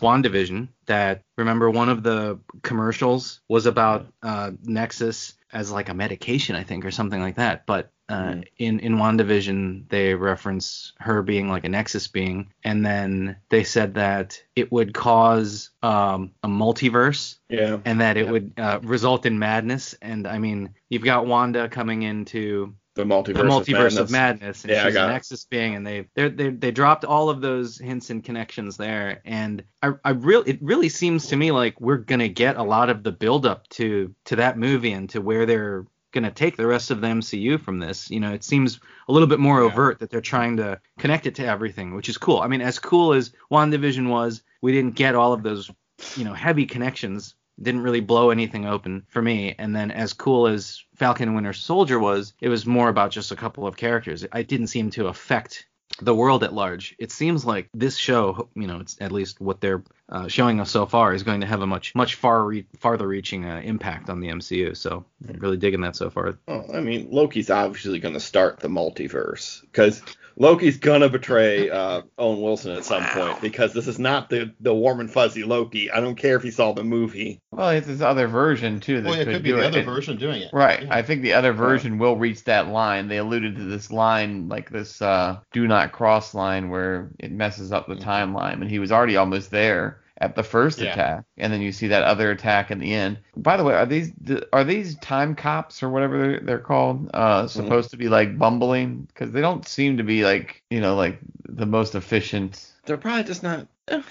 WandaVision. 0.00 0.68
That 0.86 1.22
remember 1.38 1.70
one 1.70 1.88
of 1.88 2.02
the 2.02 2.38
commercials 2.62 3.40
was 3.48 3.66
about 3.66 4.06
uh, 4.22 4.52
Nexus 4.64 5.34
as 5.52 5.70
like 5.70 5.88
a 5.88 5.94
medication, 5.94 6.56
I 6.56 6.64
think, 6.64 6.84
or 6.84 6.90
something 6.90 7.20
like 7.20 7.36
that. 7.36 7.64
But 7.66 7.90
uh, 8.08 8.14
Mhm. 8.34 8.44
in 8.58 8.80
in 8.80 8.96
WandaVision, 8.98 9.88
they 9.88 10.14
reference 10.14 10.92
her 10.98 11.22
being 11.22 11.48
like 11.48 11.64
a 11.64 11.70
Nexus 11.70 12.06
being, 12.08 12.52
and 12.62 12.84
then 12.84 13.36
they 13.48 13.64
said 13.64 13.94
that 13.94 14.42
it 14.54 14.70
would 14.70 14.92
cause 14.92 15.70
um, 15.82 16.32
a 16.42 16.48
multiverse, 16.48 17.38
Yeah. 17.48 17.78
and 17.86 18.00
that 18.02 18.18
it 18.18 18.28
would 18.28 18.52
uh, 18.58 18.80
result 18.82 19.24
in 19.24 19.38
madness. 19.38 19.94
And 20.02 20.26
I 20.26 20.38
mean, 20.38 20.74
you've 20.90 21.02
got 21.04 21.26
Wanda 21.26 21.68
coming 21.70 22.02
into 22.02 22.74
The 22.94 23.02
multiverse. 23.04 23.34
the 23.34 23.42
multiverse 23.42 23.94
of 23.94 24.04
of 24.06 24.10
madness, 24.10 24.62
and 24.62 24.72
Yeah, 24.72 24.84
she's 24.86 24.94
a. 24.94 25.06
Nexus 25.08 25.44
being, 25.46 25.74
and 25.74 25.84
they 25.86 26.06
they 26.14 26.28
they 26.28 26.70
dropped 26.70 27.04
all 27.04 27.28
of 27.28 27.40
those 27.40 27.76
hints 27.78 28.10
and 28.10 28.22
connections 28.22 28.76
there, 28.76 29.20
and 29.24 29.64
I 29.82 29.92
I 30.04 30.10
really 30.10 30.50
it 30.52 30.62
really 30.62 30.88
seems 30.88 31.26
to 31.28 31.36
me 31.36 31.50
like 31.50 31.80
we're 31.80 31.96
gonna 31.96 32.28
get 32.28 32.56
a 32.56 32.62
lot 32.62 32.90
of 32.90 33.02
the 33.02 33.10
build 33.10 33.46
up 33.46 33.68
to 33.70 34.14
to 34.26 34.36
that 34.36 34.58
movie 34.58 34.92
and 34.92 35.10
to 35.10 35.20
where 35.20 35.44
they're 35.44 35.86
gonna 36.12 36.30
take 36.30 36.56
the 36.56 36.66
rest 36.68 36.92
of 36.92 37.00
the 37.00 37.08
MCU 37.08 37.58
from 37.60 37.80
this. 37.80 38.08
You 38.12 38.20
know, 38.20 38.32
it 38.32 38.44
seems 38.44 38.78
a 39.08 39.12
little 39.12 39.26
bit 39.26 39.40
more 39.40 39.58
Yeah. 39.60 39.66
overt 39.72 39.98
that 39.98 40.10
they're 40.10 40.20
trying 40.20 40.56
to 40.58 40.80
connect 41.00 41.26
it 41.26 41.34
to 41.36 41.44
everything, 41.46 41.96
which 41.96 42.08
is 42.08 42.16
cool. 42.16 42.38
I 42.38 42.46
mean, 42.46 42.60
as 42.60 42.78
cool 42.78 43.12
as 43.12 43.32
WandaVision 43.50 44.08
was, 44.08 44.42
we 44.62 44.70
didn't 44.70 44.94
get 44.94 45.16
all 45.16 45.32
of 45.32 45.42
those 45.42 45.68
you 46.16 46.24
know 46.24 46.34
heavy 46.34 46.66
connections 46.66 47.34
didn't 47.60 47.82
really 47.82 48.00
blow 48.00 48.30
anything 48.30 48.66
open 48.66 49.04
for 49.08 49.22
me. 49.22 49.54
And 49.58 49.74
then 49.74 49.90
as 49.90 50.12
cool 50.12 50.46
as 50.46 50.82
Falcon 50.96 51.28
and 51.28 51.34
Winter 51.34 51.52
Soldier 51.52 51.98
was, 51.98 52.34
it 52.40 52.48
was 52.48 52.66
more 52.66 52.88
about 52.88 53.10
just 53.10 53.32
a 53.32 53.36
couple 53.36 53.66
of 53.66 53.76
characters. 53.76 54.24
It 54.24 54.48
didn't 54.48 54.68
seem 54.68 54.90
to 54.90 55.06
affect 55.06 55.66
the 56.00 56.14
world 56.14 56.42
at 56.42 56.52
large. 56.52 56.96
It 56.98 57.12
seems 57.12 57.44
like 57.44 57.68
this 57.72 57.96
show, 57.96 58.48
you 58.54 58.66
know, 58.66 58.80
it's 58.80 58.96
at 59.00 59.12
least 59.12 59.40
what 59.40 59.60
they're 59.60 59.84
uh, 60.08 60.28
showing 60.28 60.60
us 60.60 60.70
so 60.70 60.86
far, 60.86 61.14
is 61.14 61.22
going 61.22 61.40
to 61.42 61.46
have 61.46 61.62
a 61.62 61.66
much 61.66 61.94
much 61.94 62.16
far 62.16 62.44
re- 62.44 62.66
farther 62.80 63.06
reaching 63.06 63.44
uh, 63.44 63.60
impact 63.62 64.10
on 64.10 64.20
the 64.20 64.28
MCU. 64.28 64.76
So 64.76 65.04
really 65.20 65.56
digging 65.56 65.82
that 65.82 65.96
so 65.96 66.10
far. 66.10 66.38
Oh, 66.48 66.64
I 66.74 66.80
mean, 66.80 67.08
Loki's 67.10 67.50
obviously 67.50 68.00
going 68.00 68.14
to 68.14 68.20
start 68.20 68.60
the 68.60 68.68
multiverse 68.68 69.60
because 69.62 70.02
Loki's 70.36 70.78
gonna 70.78 71.08
betray 71.08 71.70
uh, 71.70 72.02
Owen 72.18 72.40
Wilson 72.42 72.72
at 72.72 72.84
some 72.84 73.04
point 73.04 73.40
because 73.40 73.72
this 73.72 73.86
is 73.86 73.98
not 73.98 74.30
the 74.30 74.52
the 74.60 74.74
warm 74.74 75.00
and 75.00 75.10
fuzzy 75.10 75.44
Loki. 75.44 75.90
I 75.90 76.00
don't 76.00 76.16
care 76.16 76.36
if 76.36 76.42
he 76.42 76.50
saw 76.50 76.72
the 76.72 76.84
movie. 76.84 77.40
Well, 77.52 77.70
it's 77.70 77.86
this 77.86 78.00
other 78.00 78.26
version 78.26 78.80
too 78.80 79.00
that 79.00 79.08
Well, 79.10 79.20
it 79.20 79.24
could 79.24 79.34
could 79.34 79.42
be 79.42 79.50
do 79.50 79.56
the 79.56 79.62
it. 79.62 79.66
other 79.66 79.78
And- 79.78 79.86
version 79.86 80.16
doing 80.16 80.42
it. 80.42 80.50
Right. 80.52 80.82
Yeah. 80.82 80.94
I 80.94 81.02
think 81.02 81.22
the 81.22 81.34
other 81.34 81.52
version 81.52 81.98
will 81.98 82.16
reach 82.16 82.44
that 82.44 82.68
line. 82.68 83.08
They 83.08 83.18
alluded 83.18 83.56
to 83.56 83.64
this 83.64 83.90
line, 83.92 84.48
like 84.48 84.70
this 84.70 85.00
uh, 85.00 85.38
do 85.52 85.66
not 85.68 85.92
cross 85.92 86.34
line, 86.34 86.68
where 86.70 87.10
it 87.18 87.30
messes 87.32 87.72
up 87.72 87.86
the 87.86 87.94
timeline. 87.96 88.54
And 88.60 88.70
he 88.70 88.78
was 88.80 88.90
already 88.92 89.16
almost 89.16 89.50
there 89.50 90.00
at 90.18 90.36
the 90.36 90.42
first 90.42 90.78
Yeah. 90.80 90.92
attack, 90.92 91.24
and 91.36 91.52
then 91.52 91.60
you 91.60 91.72
see 91.72 91.88
that 91.88 92.02
other 92.04 92.30
attack 92.30 92.70
in 92.70 92.78
the 92.78 92.94
end. 92.94 93.18
By 93.36 93.56
the 93.56 93.64
way, 93.64 93.74
are 93.74 93.86
these 93.86 94.12
are 94.52 94.64
these 94.64 94.96
time 94.98 95.34
cops 95.34 95.82
or 95.82 95.90
whatever 95.90 96.18
they're, 96.18 96.40
they're 96.40 96.58
called 96.58 97.10
uh, 97.14 97.46
supposed 97.48 97.90
to 97.90 97.96
be 97.96 98.08
like 98.08 98.38
bumbling? 98.38 99.02
Because 99.08 99.32
they 99.32 99.40
don't 99.40 99.66
seem 99.66 99.96
to 99.96 100.04
be 100.04 100.24
like 100.24 100.62
you 100.70 100.80
know 100.80 100.94
like 100.96 101.18
the 101.48 101.66
most 101.66 101.94
efficient. 101.94 102.64
They're 102.86 102.96
probably 102.96 103.24
just 103.24 103.42
not. 103.42 103.66
eh. 103.88 104.02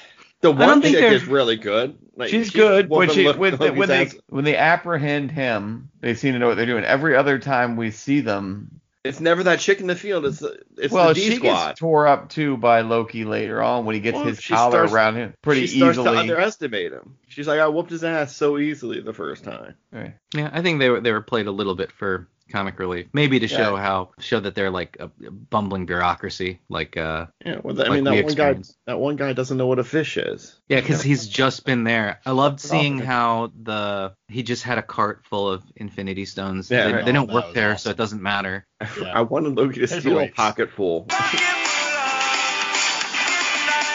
The 0.41 0.51
don't 0.51 0.67
one 0.67 0.81
think 0.81 0.97
chick 0.97 1.13
is 1.13 1.25
really 1.25 1.55
good. 1.55 1.97
Like, 2.17 2.29
She's 2.29 2.47
she- 2.47 2.57
good 2.59 2.89
when 2.89 3.09
she 3.09 3.23
look- 3.23 3.37
when, 3.39 3.55
they, 3.55 3.71
when 3.71 3.87
they 3.87 4.11
when 4.27 4.43
they 4.43 4.57
apprehend 4.57 5.31
him, 5.31 5.89
they 6.01 6.15
seem 6.15 6.33
to 6.33 6.39
know 6.39 6.47
what 6.49 6.57
they're 6.57 6.65
doing. 6.65 6.83
Every 6.83 7.15
other 7.15 7.39
time 7.39 7.77
we 7.77 7.91
see 7.91 8.19
them, 8.19 8.81
It's 9.03 9.19
never 9.19 9.43
that 9.43 9.59
chick 9.59 9.81
in 9.81 9.87
the 9.87 9.95
field. 9.97 10.25
It's 10.25 10.39
the- 10.39 10.59
it's 10.77 10.93
well, 10.93 11.09
the 11.09 11.13
D 11.15 11.21
she 11.29 11.35
squad. 11.35 11.67
gets 11.69 11.79
tore 11.79 12.07
up 12.07 12.29
too 12.29 12.55
by 12.55 12.81
Loki 12.81 13.25
later 13.25 13.61
on 13.61 13.83
when 13.83 13.95
he 13.95 14.01
gets 14.01 14.15
Well, 14.15 14.25
his 14.25 14.39
she 14.41 14.53
collar 14.53 14.71
starts- 14.71 14.93
around 14.93 15.15
him 15.15 15.33
pretty 15.41 15.67
she 15.67 15.77
starts 15.77 15.97
to 15.97 16.03
easily. 16.03 16.17
underestimate 16.19 16.93
him. 16.93 17.17
She's 17.27 17.47
like, 17.47 17.59
I 17.59 17.67
whooped 17.67 17.91
his 17.91 18.03
ass 18.05 18.33
so 18.33 18.57
easily 18.57 19.01
the 19.01 19.11
first 19.13 19.43
time. 19.43 19.75
Right. 19.91 20.13
Yeah, 20.33 20.49
I 20.53 20.61
think 20.61 20.79
they 20.79 20.89
were 20.89 21.01
they 21.01 21.11
were 21.11 21.21
played 21.21 21.47
a 21.47 21.51
little 21.51 21.75
bit 21.75 21.91
for 21.91 22.29
comic 22.51 22.77
relief. 22.79 23.07
Maybe 23.13 23.39
to 23.39 23.47
Yeah. 23.47 23.57
show 23.57 23.75
how 23.75 24.11
show 24.19 24.39
that 24.39 24.53
they're 24.55 24.69
like 24.69 24.97
a 24.99 25.09
bumbling 25.49 25.85
bureaucracy, 25.85 26.59
like 26.69 26.97
uh 26.97 27.27
Yeah, 27.45 27.59
well, 27.63 27.79
I 27.79 27.83
Like 27.85 27.91
mean 27.91 28.03
that 28.05 28.23
one 28.25 28.35
guy 28.35 28.55
that 28.85 28.99
one 28.99 29.15
guy 29.15 29.33
doesn't 29.33 29.57
know 29.57 29.67
what 29.67 29.79
a 29.79 29.83
fish 29.83 30.17
is. 30.17 30.59
yeah, 30.69 30.79
because 30.81 31.01
he's 31.01 31.27
just 31.27 31.65
been 31.65 31.83
there. 31.83 32.19
I 32.25 32.31
loved 32.31 32.59
seeing 32.59 32.99
how 32.99 33.51
the 33.63 34.13
he 34.27 34.43
just 34.43 34.63
had 34.63 34.77
a 34.77 34.83
cart 34.83 35.25
full 35.25 35.49
of 35.49 35.63
Infinity 35.77 36.25
Stones. 36.25 36.69
Yeah, 36.69 36.85
they, 36.87 36.93
right. 36.93 37.05
they 37.05 37.11
Oh, 37.11 37.13
don't 37.13 37.27
that 37.27 37.33
work 37.33 37.45
was 37.45 37.53
there, 37.55 37.77
so 37.77 37.89
it 37.91 37.97
doesn't 37.97 38.21
matter. 38.21 38.65
Yeah. 39.01 39.07
I 39.13 39.21
wanted 39.21 39.55
Loki 39.55 39.79
to 39.81 39.87
There's 39.87 40.01
steal 40.01 40.19
a 40.19 40.27
pocket 40.29 40.69
full. 40.71 41.07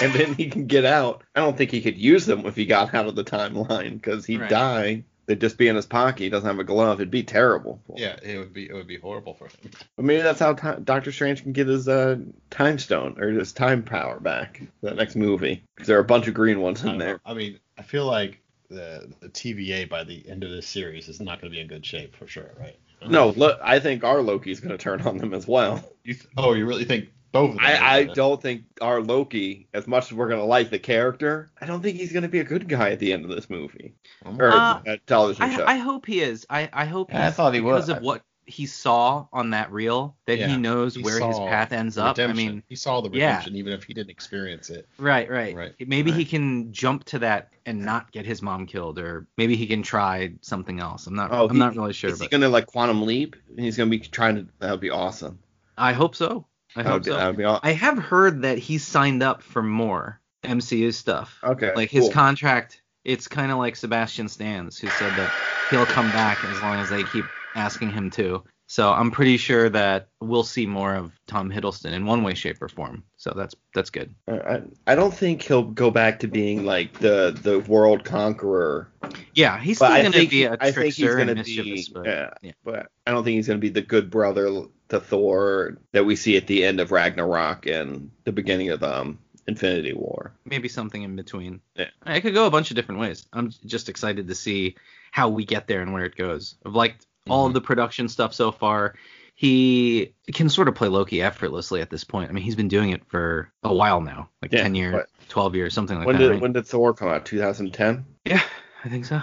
and 0.00 0.12
then 0.12 0.32
he 0.34 0.48
can 0.48 0.66
get 0.66 0.84
out. 0.84 1.24
I 1.34 1.40
don't 1.40 1.56
think 1.56 1.70
he 1.72 1.80
could 1.80 1.98
use 1.98 2.24
them 2.24 2.46
if 2.46 2.54
he 2.54 2.66
got 2.66 2.94
out 2.94 3.06
of 3.06 3.16
the 3.16 3.24
timeline 3.24 3.94
because 3.94 4.24
he'd 4.24 4.40
Right. 4.40 4.50
die. 4.50 5.04
They'd 5.28 5.42
just 5.42 5.58
be 5.58 5.68
in 5.68 5.76
his 5.76 5.84
pocket. 5.84 6.22
He 6.22 6.30
doesn't 6.30 6.48
have 6.48 6.58
a 6.58 6.64
glove. 6.64 7.00
It'd 7.00 7.10
be 7.10 7.22
terrible. 7.22 7.82
Yeah, 7.94 8.16
it 8.22 8.38
would 8.38 8.54
be 8.54 8.66
it 8.66 8.72
would 8.72 8.86
be 8.86 8.96
horrible 8.96 9.34
for 9.34 9.44
him. 9.44 9.70
But 9.94 10.06
maybe 10.06 10.22
that's 10.22 10.40
how 10.40 10.54
ti 10.54 10.80
Doctor 10.82 11.12
Strange 11.12 11.42
can 11.42 11.52
get 11.52 11.66
his 11.66 11.86
uh, 11.86 12.16
time 12.48 12.78
stone 12.78 13.20
or 13.20 13.28
his 13.28 13.52
time 13.52 13.82
power 13.82 14.18
back. 14.18 14.62
That 14.82 14.96
next 14.96 15.16
movie. 15.16 15.62
Because 15.74 15.86
there 15.86 15.98
are 15.98 16.00
a 16.00 16.04
bunch 16.04 16.28
of 16.28 16.34
green 16.34 16.62
ones 16.62 16.80
in 16.80 16.88
don't 16.88 16.98
there. 16.98 17.20
I 17.26 17.34
mean, 17.34 17.60
I 17.76 17.82
feel 17.82 18.06
like 18.06 18.40
the 18.70 19.12
the 19.20 19.28
TVA 19.28 19.86
by 19.86 20.04
the 20.04 20.26
end 20.26 20.44
of 20.44 20.50
this 20.50 20.66
series 20.66 21.10
is 21.10 21.20
not 21.20 21.42
going 21.42 21.52
to 21.52 21.54
be 21.54 21.60
in 21.60 21.68
good 21.68 21.84
shape 21.84 22.16
for 22.16 22.26
sure, 22.26 22.50
right? 22.58 22.78
No, 23.06 23.28
look, 23.28 23.60
I 23.62 23.80
think 23.80 24.04
our 24.04 24.22
Loki's 24.22 24.60
going 24.60 24.76
to 24.76 24.82
turn 24.82 25.02
on 25.02 25.18
them 25.18 25.34
as 25.34 25.46
well. 25.46 25.84
You 26.04 26.14
th- 26.14 26.26
oh, 26.38 26.54
you 26.54 26.64
really 26.64 26.86
think 26.86 27.10
both 27.32 27.50
of 27.50 27.56
them? 27.56 27.64
I, 27.64 27.98
I 27.98 28.04
don't 28.04 28.40
think 28.40 28.64
our 28.80 29.00
Loki, 29.00 29.68
as 29.74 29.86
much 29.86 30.06
as 30.06 30.12
we're 30.12 30.28
going 30.28 30.40
to 30.40 30.46
like 30.46 30.70
the 30.70 30.78
character, 30.78 31.50
I 31.60 31.66
don't 31.66 31.82
think 31.82 31.96
he's 31.98 32.12
going 32.12 32.22
to 32.22 32.28
be 32.28 32.40
a 32.40 32.44
good 32.44 32.68
guy 32.68 32.90
at 32.90 32.98
the 32.98 33.12
end 33.12 33.24
of 33.24 33.30
this 33.30 33.48
movie 33.50 33.94
or 34.24 34.50
Uh, 34.52 34.80
uh, 34.86 34.96
television 35.06 35.50
show. 35.50 35.64
I, 35.64 35.74
I 35.74 35.76
hope 35.76 36.06
he 36.06 36.20
is. 36.20 36.46
I, 36.48 36.68
I 36.72 36.84
hope 36.86 37.10
Yeah, 37.12 37.26
I 37.26 37.30
thought 37.30 37.54
he 37.54 37.60
because 37.60 37.88
was. 37.88 37.96
of 37.96 38.02
what 38.02 38.22
he 38.46 38.64
saw 38.64 39.26
on 39.30 39.50
that 39.50 39.70
reel 39.70 40.16
that 40.24 40.38
Yeah, 40.38 40.46
he 40.48 40.56
knows 40.56 40.94
he 40.94 41.02
where 41.02 41.20
his 41.20 41.38
path 41.38 41.70
ends 41.70 41.98
up. 41.98 42.18
I 42.18 42.32
mean, 42.32 42.62
he 42.66 42.76
saw 42.76 43.02
the 43.02 43.10
yeah. 43.10 43.26
redemption 43.26 43.56
even 43.56 43.74
if 43.74 43.84
he 43.84 43.92
didn't 43.92 44.08
experience 44.08 44.70
it. 44.70 44.88
right, 44.98 45.30
right. 45.30 45.54
Right, 45.54 45.74
Maybe 45.86 46.12
he 46.12 46.24
can 46.24 46.72
jump 46.72 47.04
to 47.04 47.18
that 47.18 47.52
and 47.66 47.84
not 47.84 48.10
get 48.10 48.24
his 48.24 48.40
mom 48.40 48.64
killed, 48.64 48.98
or 48.98 49.26
maybe 49.36 49.54
he 49.54 49.66
can 49.66 49.82
try 49.82 50.32
something 50.40 50.80
else. 50.80 51.06
I'm 51.06 51.14
not. 51.14 51.30
Oh, 51.30 51.46
I'm 51.46 51.52
he- 51.56 51.58
not 51.58 51.76
really 51.76 51.92
sure, 51.92 52.08
Is 52.08 52.22
he 52.22 52.28
going 52.28 52.40
to 52.40 52.48
like 52.48 52.64
quantum 52.64 53.02
leap? 53.04 53.36
And 53.50 53.60
he's 53.60 53.76
going 53.76 53.90
to 53.90 53.98
be 53.98 54.02
trying 54.02 54.36
to. 54.36 54.46
That 54.60 54.70
would 54.70 54.80
be 54.80 54.88
awesome. 54.88 55.38
I 55.76 55.92
hope 55.92 56.14
so. 56.16 56.46
I 56.78 56.82
hope 56.84 57.04
so. 57.04 57.16
that 57.16 57.26
would 57.26 57.36
be 57.36 57.44
aw- 57.44 57.60
I 57.62 57.72
have 57.72 57.98
heard 57.98 58.42
that 58.42 58.58
he's 58.58 58.86
signed 58.86 59.22
up 59.22 59.42
for 59.42 59.62
more 59.62 60.20
MCU 60.44 60.94
stuff. 60.94 61.38
Okay. 61.42 61.74
like 61.74 61.90
his 61.90 62.04
cool. 62.04 62.12
contract, 62.12 62.82
it's 63.04 63.26
kind 63.26 63.50
of 63.50 63.58
like 63.58 63.76
Sebastian 63.76 64.28
Stan's, 64.28 64.78
who 64.78 64.88
said 64.88 65.16
that 65.16 65.30
he'll 65.70 65.86
come 65.86 66.12
back 66.12 66.44
as 66.44 66.62
long 66.62 66.78
as 66.78 66.90
they 66.90 67.02
keep 67.04 67.24
asking 67.54 67.90
him 67.90 68.10
to. 68.10 68.44
So 68.70 68.92
I'm 68.92 69.10
pretty 69.10 69.38
sure 69.38 69.70
that 69.70 70.08
we'll 70.20 70.44
see 70.44 70.66
more 70.66 70.94
of 70.94 71.10
Tom 71.26 71.50
Hiddleston 71.50 71.92
in 71.92 72.04
one 72.04 72.22
way, 72.22 72.34
shape, 72.34 72.60
or 72.60 72.68
form. 72.68 73.02
So 73.16 73.32
that's 73.34 73.54
that's 73.74 73.88
good. 73.88 74.14
I, 74.28 74.60
I 74.86 74.94
don't 74.94 75.12
think 75.12 75.40
he'll 75.40 75.62
go 75.62 75.90
back 75.90 76.20
to 76.20 76.28
being 76.28 76.66
like 76.66 76.92
the 76.98 77.36
the 77.42 77.60
world 77.60 78.04
conqueror. 78.04 78.92
Yeah, 79.34 79.58
he's 79.58 79.78
still 79.78 79.88
gonna 79.88 80.12
think 80.12 80.30
be 80.30 80.44
a 80.44 80.58
I 80.60 80.70
think 80.70 80.94
he's 80.94 80.96
trickster 80.96 81.16
gonna 81.16 81.32
and 81.32 81.44
be 81.44 81.88
but 81.94 82.06
yeah, 82.06 82.30
yeah. 82.42 82.52
but 82.62 82.88
I 83.06 83.12
don't 83.12 83.24
think 83.24 83.36
he's 83.36 83.46
going 83.46 83.58
to 83.58 83.64
be 83.64 83.70
the 83.70 83.80
good 83.80 84.10
brother 84.10 84.66
to 84.88 85.00
Thor 85.00 85.78
that 85.92 86.04
we 86.06 86.16
see 86.16 86.36
at 86.36 86.46
the 86.46 86.64
end 86.64 86.80
of 86.80 86.92
Ragnarok 86.92 87.66
and 87.66 88.10
the 88.24 88.32
beginning 88.32 88.70
of 88.70 88.82
um 88.82 89.18
Infinity 89.46 89.94
War. 89.94 90.32
maybe 90.44 90.68
something 90.68 91.02
in 91.02 91.16
between. 91.16 91.60
Yeah. 91.74 91.86
It 92.06 92.20
could 92.20 92.34
go 92.34 92.46
a 92.46 92.50
bunch 92.50 92.70
of 92.70 92.76
different 92.76 93.00
ways. 93.00 93.26
I'm 93.32 93.50
just 93.64 93.88
excited 93.88 94.28
to 94.28 94.34
see 94.34 94.76
how 95.10 95.30
we 95.30 95.44
get 95.46 95.66
there 95.66 95.80
and 95.80 95.92
where 95.94 96.04
it 96.04 96.16
goes. 96.16 96.56
I've 96.66 96.74
liked 96.74 97.06
all 97.28 97.44
Mm-hmm. 97.44 97.48
of 97.48 97.54
the 97.54 97.60
production 97.62 98.08
stuff 98.08 98.34
so 98.34 98.52
far. 98.52 98.94
He 99.34 100.12
can 100.34 100.48
sort 100.48 100.66
of 100.68 100.74
play 100.74 100.88
Loki 100.88 101.22
effortlessly 101.22 101.80
at 101.80 101.90
this 101.90 102.02
point. 102.04 102.28
I 102.28 102.32
mean, 102.32 102.42
he's 102.44 102.56
been 102.56 102.68
doing 102.68 102.90
it 102.90 103.02
for 103.06 103.50
a 103.62 103.72
while 103.72 104.00
now, 104.00 104.28
like 104.42 104.52
Yeah, 104.52 104.62
10 104.64 104.74
years, 104.74 104.92
but- 104.94 105.08
12 105.28 105.54
years, 105.54 105.72
something 105.74 105.96
like 105.96 106.06
when 106.06 106.16
that. 106.16 106.22
did 106.22 106.30
right? 106.32 106.40
when 106.40 106.52
did 106.52 106.66
Thor 106.66 106.92
come 106.92 107.08
out? 107.08 107.24
2010, 107.24 108.04
Yeah, 108.24 108.42
I 108.84 108.88
think 108.88 109.04
so. 109.06 109.20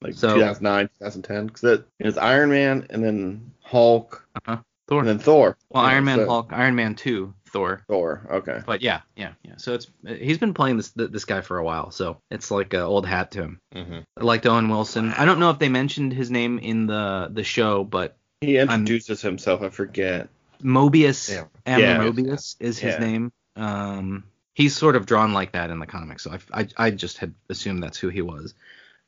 like 0.00 0.14
So- 0.14 0.34
2009, 0.34 0.88
2010. 1.00 1.46
Because 1.48 1.64
it, 1.64 1.86
it 1.98 2.06
was 2.06 2.16
Iron 2.16 2.50
Man 2.50 2.86
and 2.90 3.02
then 3.04 3.50
Hulk 3.62 4.26
Thor. 4.88 5.00
and 5.00 5.08
then 5.08 5.18
Thor. 5.18 5.56
well, 5.70 5.82
Yeah, 5.84 5.90
Iron 5.90 6.04
Man, 6.04 6.18
so- 6.18 6.26
Hulk, 6.28 6.52
Iron 6.52 6.74
Man 6.74 6.94
2, 6.94 7.34
Thor. 7.46 7.82
Thor. 7.88 8.26
Okay. 8.30 8.60
But 8.66 8.82
yeah, 8.82 9.00
yeah, 9.16 9.32
yeah. 9.42 9.54
So 9.56 9.74
it's 9.74 9.86
he's 10.06 10.38
been 10.38 10.54
playing 10.54 10.76
this 10.76 10.90
this 10.90 11.24
guy 11.24 11.40
for 11.40 11.58
a 11.58 11.64
while, 11.64 11.90
so 11.90 12.18
it's 12.30 12.50
like 12.50 12.74
a 12.74 12.82
old 12.82 13.06
hat 13.06 13.30
to 13.32 13.42
him. 13.42 13.60
Mm-hmm. 13.74 13.98
I 14.16 14.22
liked 14.24 14.46
Owen 14.46 14.68
Wilson. 14.68 15.12
I 15.14 15.24
don't 15.24 15.38
know 15.40 15.50
if 15.50 15.58
they 15.58 15.68
mentioned 15.68 16.12
his 16.12 16.30
name 16.30 16.58
in 16.58 16.86
the 16.86 17.28
the 17.32 17.44
show, 17.44 17.82
but 17.84 18.16
He 18.42 18.58
introduces 18.58 19.22
himself. 19.22 19.62
I 19.62 19.70
forget. 19.70 20.28
Mobius, 20.62 21.30
Yeah. 21.30 21.44
M. 21.66 21.80
Yeah. 21.80 21.98
Mobius 21.98 22.56
is 22.60 22.78
his 22.78 22.94
Yeah. 22.94 22.98
name. 23.00 23.32
Um, 23.56 24.24
he's 24.54 24.76
sort 24.76 24.96
of 24.96 25.06
drawn 25.06 25.32
like 25.32 25.52
that 25.52 25.70
in 25.70 25.78
the 25.78 25.86
comics, 25.86 26.24
so 26.24 26.32
I, 26.52 26.60
I, 26.60 26.68
I 26.76 26.90
just 26.90 27.18
had 27.18 27.34
assumed 27.48 27.82
that's 27.82 27.98
who 27.98 28.08
he 28.08 28.22
was. 28.22 28.54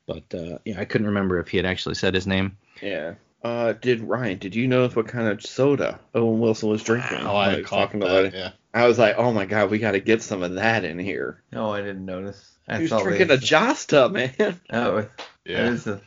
But 0.07 0.33
uh, 0.33 0.57
yeah, 0.65 0.79
I 0.79 0.85
couldn't 0.85 1.07
remember 1.07 1.39
if 1.39 1.49
he 1.49 1.57
had 1.57 1.65
actually 1.67 1.95
said 1.95 2.15
his 2.15 2.25
name. 2.25 2.57
Yeah. 2.81 3.13
Uh, 3.43 3.73
did 3.73 4.01
Ryan? 4.01 4.37
Did 4.37 4.55
you 4.55 4.67
notice 4.67 4.95
what 4.95 5.07
kind 5.07 5.27
of 5.27 5.41
soda 5.41 5.99
Owen 6.13 6.39
Wilson 6.39 6.69
was 6.69 6.83
drinking? 6.83 7.19
Oh, 7.21 7.35
when 7.35 7.35
I 7.35 7.45
he 7.45 7.51
had 7.51 7.61
was 7.61 7.69
talking 7.69 7.99
to 8.01 8.05
that. 8.07 8.13
Letty? 8.23 8.37
Yeah. 8.37 8.51
I 8.73 8.85
was 8.87 8.99
like, 8.99 9.15
oh 9.17 9.31
my 9.31 9.45
god, 9.45 9.71
we 9.71 9.79
got 9.79 9.91
to 9.91 9.99
get 9.99 10.21
some 10.21 10.43
of 10.43 10.55
that 10.55 10.83
in 10.83 10.99
here. 10.99 11.41
No, 11.51 11.71
I 11.73 11.79
didn't 11.81 12.05
notice. 12.05 12.57
I 12.67 12.75
He 12.75 12.81
was 12.83 12.91
thought 12.91 13.03
drinking 13.03 13.31
a 13.31 13.37
they- 13.37 13.45
Josta, 13.45 14.11
man. 14.11 14.59
Oh, 14.71 15.07
Yeah. 15.45 15.69
is 15.69 15.87
a- 15.87 16.01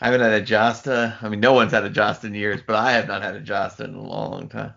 I 0.00 0.06
haven't 0.06 0.22
had 0.22 0.32
a 0.42 0.44
Josta. 0.44 1.22
I 1.22 1.28
mean, 1.28 1.40
no 1.40 1.52
one's 1.52 1.72
had 1.72 1.84
a 1.84 1.90
Josta 1.90 2.24
in 2.24 2.34
years, 2.34 2.62
but 2.66 2.74
I 2.76 2.92
have 2.92 3.06
not 3.06 3.22
had 3.22 3.36
a 3.36 3.40
Josta 3.42 3.80
in 3.84 3.94
a 3.94 4.00
long, 4.02 4.30
long 4.30 4.48
time. 4.48 4.72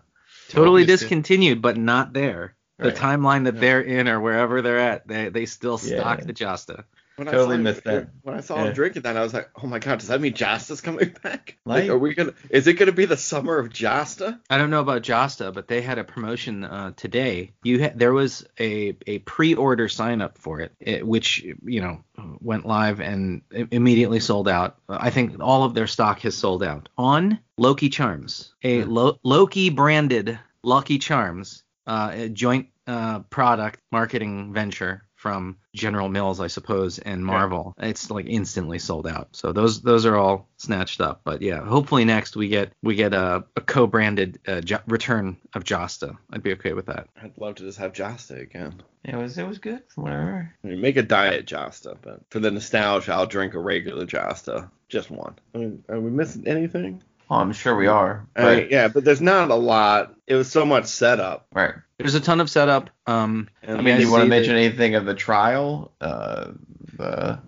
Totally 0.50 0.84
Mobius 0.84 0.86
discontinued, 0.88 1.62
but 1.62 1.78
not 1.78 2.12
there. 2.12 2.54
The 2.78 2.88
Right. 2.88 2.96
timeline 2.96 3.44
that 3.44 3.54
Yeah. 3.54 3.60
they're 3.60 3.80
in 3.80 4.08
or 4.08 4.20
wherever 4.20 4.60
they're 4.60 4.78
at, 4.78 5.08
they 5.08 5.30
they 5.30 5.46
still 5.46 5.80
Yeah. 5.82 6.00
stock 6.00 6.20
the 6.20 6.34
Josta. 6.34 6.84
When 7.16 7.26
Totally 7.28 7.42
I 7.42 7.46
saw 7.46 7.52
him, 7.54 7.62
missed 7.62 7.84
that. 7.84 8.08
When 8.22 8.34
I 8.36 8.40
saw 8.40 8.56
Yeah. 8.56 8.64
him 8.68 8.72
drinking 8.74 9.02
that, 9.02 9.16
I 9.16 9.22
was 9.22 9.32
like, 9.32 9.48
oh 9.62 9.66
my 9.68 9.78
god, 9.78 10.00
does 10.00 10.08
that 10.08 10.20
mean 10.20 10.34
Josta's 10.34 10.80
coming 10.80 11.14
back? 11.22 11.56
Like, 11.64 11.82
Like- 11.84 11.90
are 11.90 11.98
we 11.98 12.14
gonna? 12.14 12.34
Is 12.50 12.66
it 12.66 12.74
gonna 12.74 12.90
be 12.92 13.04
the 13.04 13.16
summer 13.16 13.58
of 13.58 13.68
Josta? 13.68 14.40
I 14.50 14.58
don't 14.58 14.70
know 14.70 14.80
about 14.80 15.02
Josta, 15.02 15.54
but 15.54 15.68
they 15.68 15.80
had 15.80 15.98
a 15.98 16.04
promotion 16.04 16.64
uh, 16.64 16.92
today. 16.96 17.52
You 17.62 17.84
ha- 17.84 17.92
there 17.94 18.12
was 18.12 18.44
a 18.58 18.96
a 19.06 19.20
pre-order 19.20 19.88
sign 19.88 20.20
up 20.22 20.38
for 20.38 20.60
it, 20.60 20.72
it, 20.80 21.06
which 21.06 21.44
you 21.64 21.80
know 21.80 22.02
went 22.40 22.66
live 22.66 23.00
and 23.00 23.42
immediately 23.70 24.18
sold 24.20 24.48
out. 24.48 24.76
I 24.88 25.10
think 25.10 25.36
all 25.40 25.64
of 25.64 25.74
their 25.74 25.86
stock 25.86 26.20
has 26.20 26.34
sold 26.36 26.62
out 26.62 26.88
on 26.98 27.38
Loki 27.58 27.88
Charms, 27.90 28.54
a 28.64 28.84
Lo- 28.84 29.18
Loki 29.22 29.70
branded 29.70 30.38
Lucky 30.64 30.98
Charms, 30.98 31.62
uh, 31.86 32.10
a 32.12 32.28
joint 32.28 32.68
uh, 32.86 33.20
product 33.20 33.80
marketing 33.92 34.52
venture 34.52 35.04
from 35.24 35.56
General 35.74 36.10
Mills, 36.10 36.38
I 36.38 36.48
suppose, 36.48 36.98
and 36.98 37.24
Marvel. 37.24 37.74
It's 37.78 38.10
like 38.10 38.26
instantly 38.26 38.78
sold 38.78 39.06
out. 39.06 39.28
So 39.32 39.54
those 39.54 39.80
those 39.80 40.04
are 40.04 40.16
all 40.18 40.50
snatched 40.58 41.00
up. 41.00 41.22
But 41.24 41.40
yeah, 41.40 41.64
hopefully 41.64 42.04
next 42.04 42.36
we 42.36 42.48
get 42.48 42.72
we 42.82 42.94
get 42.94 43.14
a, 43.14 43.42
a 43.56 43.60
co-branded 43.62 44.38
uh, 44.46 44.60
jo- 44.60 44.82
return 44.86 45.38
of 45.54 45.64
Josta. 45.64 46.18
I'd 46.30 46.42
be 46.42 46.52
okay 46.52 46.74
with 46.74 46.84
that. 46.86 47.08
I'd 47.22 47.38
love 47.38 47.54
to 47.54 47.62
just 47.62 47.78
have 47.78 47.94
Josta 47.94 48.38
again. 48.38 48.82
It 49.02 49.16
was 49.16 49.38
it 49.38 49.48
was 49.48 49.56
good 49.56 49.80
from 49.88 50.02
what 50.02 50.12
I 50.12 50.16
remember. 50.16 50.54
I 50.62 50.66
mean, 50.66 50.80
make 50.82 50.98
a 50.98 51.02
diet 51.02 51.46
Josta, 51.46 51.96
but 52.02 52.20
for 52.28 52.40
the 52.40 52.50
nostalgia, 52.50 53.14
I'll 53.14 53.24
drink 53.26 53.54
a 53.54 53.60
regular 53.60 54.04
Josta, 54.04 54.68
just 54.90 55.10
one. 55.10 55.36
I 55.54 55.58
mean, 55.58 55.84
are 55.88 56.00
we 56.00 56.10
missing 56.10 56.46
anything? 56.46 57.02
Oh, 57.34 57.38
I'm 57.38 57.52
sure 57.52 57.74
we 57.74 57.88
are. 57.88 58.26
I 58.36 58.42
But, 58.42 58.56
mean, 58.58 58.68
yeah, 58.70 58.86
but 58.88 59.04
there's 59.04 59.20
not 59.20 59.50
a 59.50 59.56
lot. 59.56 60.14
It 60.28 60.34
was 60.36 60.50
so 60.50 60.64
much 60.64 60.86
setup. 60.86 61.46
right. 61.52 61.74
There's 61.98 62.14
a 62.14 62.20
ton 62.20 62.40
of 62.40 62.48
setup. 62.50 62.90
Um, 63.06 63.48
And 63.62 63.78
I 63.78 63.80
mean, 63.80 63.94
I 63.94 63.98
do 63.98 64.04
you 64.04 64.10
want 64.10 64.22
to 64.22 64.26
see 64.26 64.30
mention 64.30 64.56
anything 64.56 64.94
of 64.96 65.04
the 65.04 65.14
trial? 65.14 65.92
Uh, 66.00 66.52
the, 66.96 67.38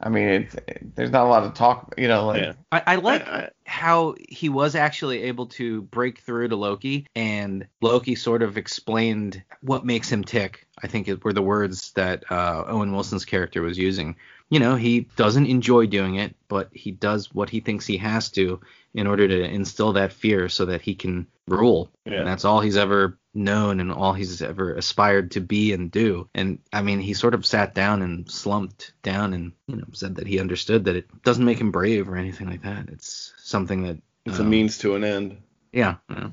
I 0.00 0.08
mean, 0.10 0.28
it's, 0.28 0.56
there's 0.94 1.10
not 1.10 1.24
a 1.26 1.28
lot 1.28 1.44
of 1.44 1.54
talk. 1.54 1.94
You 1.96 2.06
know, 2.08 2.26
like 2.26 2.42
Yeah. 2.42 2.52
I, 2.70 2.82
I 2.86 2.96
like 2.96 3.26
I- 3.28 3.32
I- 3.32 3.48
how 3.64 4.14
he 4.28 4.50
was 4.50 4.74
actually 4.74 5.22
able 5.22 5.46
to 5.46 5.80
break 5.82 6.18
through 6.18 6.48
to 6.48 6.56
Loki, 6.56 7.06
and 7.16 7.66
Loki 7.80 8.14
sort 8.14 8.42
of 8.42 8.58
explained 8.58 9.42
what 9.62 9.86
makes 9.86 10.10
him 10.12 10.22
tick. 10.24 10.66
I 10.82 10.86
think 10.86 11.08
it 11.08 11.24
were 11.24 11.32
the 11.32 11.40
words 11.42 11.92
that 11.92 12.24
uh, 12.30 12.64
Owen 12.66 12.92
Wilson's 12.92 13.24
character 13.24 13.62
was 13.62 13.78
using. 13.78 14.16
You 14.52 14.60
know, 14.60 14.76
he 14.76 15.08
doesn't 15.16 15.46
enjoy 15.46 15.86
doing 15.86 16.16
it, 16.16 16.36
but 16.46 16.68
he 16.72 16.90
does 16.90 17.32
what 17.32 17.48
he 17.48 17.60
thinks 17.60 17.86
he 17.86 17.96
has 17.96 18.30
to 18.32 18.60
in 18.92 19.06
order 19.06 19.26
to 19.26 19.44
instill 19.44 19.94
that 19.94 20.12
fear 20.12 20.50
so 20.50 20.66
that 20.66 20.82
he 20.82 20.94
can 20.94 21.26
rule. 21.48 21.90
Yeah. 22.04 22.18
And 22.18 22.28
that's 22.28 22.44
all 22.44 22.60
he's 22.60 22.76
ever 22.76 23.18
known 23.32 23.80
and 23.80 23.90
all 23.90 24.12
he's 24.12 24.42
ever 24.42 24.74
aspired 24.74 25.30
to 25.30 25.40
be 25.40 25.72
and 25.72 25.90
do. 25.90 26.28
And 26.34 26.58
I 26.70 26.82
mean, 26.82 27.00
he 27.00 27.14
sort 27.14 27.32
of 27.32 27.46
sat 27.46 27.74
down 27.74 28.02
and 28.02 28.30
slumped 28.30 28.92
down 29.02 29.32
and 29.32 29.52
you 29.68 29.76
know 29.76 29.86
said 29.94 30.16
that 30.16 30.26
he 30.26 30.38
understood 30.38 30.84
that 30.84 30.96
it 30.96 31.22
doesn't 31.22 31.46
make 31.46 31.58
him 31.58 31.70
brave 31.70 32.10
or 32.10 32.16
anything 32.16 32.46
like 32.46 32.62
that. 32.64 32.90
It's 32.90 33.32
something 33.38 33.84
that 33.84 34.02
It's 34.26 34.38
a 34.38 34.42
um, 34.42 34.50
means 34.50 34.76
to 34.78 34.96
an 34.96 35.04
end. 35.04 35.38
Yeah, 35.72 35.94
yeah. 36.10 36.28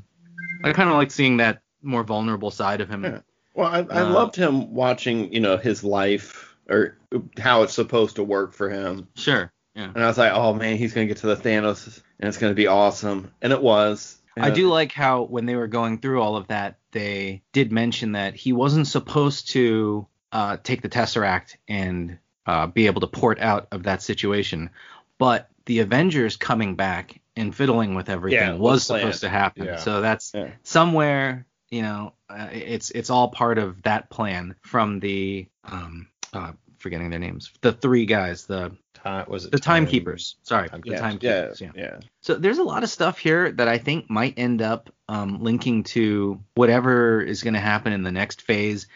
I 0.65 0.73
kind 0.73 0.89
of 0.89 0.97
like 0.97 1.11
seeing 1.11 1.37
that 1.37 1.61
more 1.81 2.03
vulnerable 2.03 2.51
side 2.51 2.81
of 2.81 2.89
him. 2.89 3.05
Yeah. 3.05 3.21
Well, 3.53 3.67
I, 3.67 3.77
I 3.79 4.01
Uh, 4.01 4.09
loved 4.09 4.35
him 4.35 4.73
watching, 4.73 5.31
you 5.31 5.39
know, 5.39 5.55
his 5.55 5.85
life 5.85 6.48
or 6.69 6.97
how 7.39 7.63
it's 7.63 7.73
supposed 7.73 8.17
to 8.17 8.23
work 8.23 8.53
for 8.53 8.69
him. 8.69 9.07
Sure. 9.15 9.51
Yeah. 9.75 9.91
And 9.93 10.03
I 10.03 10.07
was 10.07 10.17
like, 10.17 10.31
oh 10.33 10.53
man, 10.53 10.77
he's 10.77 10.93
gonna 10.93 11.07
get 11.07 11.17
to 11.17 11.27
the 11.27 11.35
Thanos, 11.35 12.01
and 12.19 12.27
it's 12.27 12.37
gonna 12.37 12.53
be 12.53 12.67
awesome, 12.67 13.31
and 13.41 13.51
it 13.53 13.61
was. 13.61 14.15
I 14.41 14.51
do 14.51 14.69
like 14.69 14.93
how 14.93 15.23
when 15.23 15.45
they 15.45 15.55
were 15.57 15.67
going 15.67 15.97
through 15.99 16.21
all 16.21 16.37
of 16.37 16.47
that, 16.47 16.77
they 16.91 17.41
did 17.51 17.73
mention 17.73 18.13
that 18.13 18.35
he 18.35 18.53
wasn't 18.53 18.87
supposed 18.87 19.49
to 19.49 20.07
uh, 20.31 20.55
take 20.63 20.81
the 20.81 20.87
Tesseract 20.87 21.57
and 21.67 22.17
uh, 22.45 22.67
be 22.67 22.85
able 22.85 23.01
to 23.01 23.07
port 23.07 23.41
out 23.41 23.67
of 23.73 23.83
that 23.83 24.01
situation, 24.01 24.69
but 25.17 25.49
the 25.65 25.79
Avengers 25.79 26.37
coming 26.37 26.75
back 26.75 27.19
and 27.35 27.53
fiddling 27.53 27.95
with 27.95 28.07
everything 28.09 28.39
Yeah, 28.39 28.53
was 28.53 28.87
planned. 28.87 29.01
supposed 29.01 29.21
to 29.21 29.29
happen. 29.29 29.65
Yeah. 29.65 29.75
So 29.75 29.99
that's 29.99 30.31
Yeah. 30.33 30.51
somewhere, 30.63 31.45
you 31.69 31.81
know, 31.81 32.13
uh, 32.29 32.47
it's 32.53 32.91
it's 32.91 33.09
all 33.09 33.27
part 33.27 33.57
of 33.57 33.81
that 33.83 34.09
plan 34.09 34.55
from 34.61 35.01
the 35.01 35.47
um 35.65 36.07
uh, 36.33 36.51
forgetting 36.77 37.09
their 37.09 37.19
names, 37.19 37.51
the 37.61 37.73
three 37.73 38.05
guys, 38.05 38.45
the 38.45 38.71
Time, 38.93 39.25
was 39.29 39.45
it 39.45 39.51
the 39.51 39.59
time- 39.59 39.85
timekeepers. 39.85 40.35
Sorry, 40.43 40.67
Time- 40.67 40.81
the 40.81 40.91
yeah, 40.91 40.99
timekeepers. 40.99 41.61
yeah, 41.61 41.71
yeah. 41.73 41.99
So 42.21 42.35
there's 42.35 42.57
a 42.57 42.63
lot 42.63 42.83
of 42.83 42.89
stuff 42.89 43.17
here 43.17 43.49
that 43.53 43.67
I 43.67 43.77
think 43.77 44.09
might 44.09 44.33
end 44.37 44.61
up 44.61 44.89
um, 45.07 45.41
linking 45.41 45.83
to 45.83 46.41
whatever 46.55 47.21
is 47.21 47.41
going 47.41 47.53
to 47.53 47.61
happen 47.61 47.93
in 47.93 48.03
the 48.03 48.11
next 48.11 48.41
phase. 48.41 48.87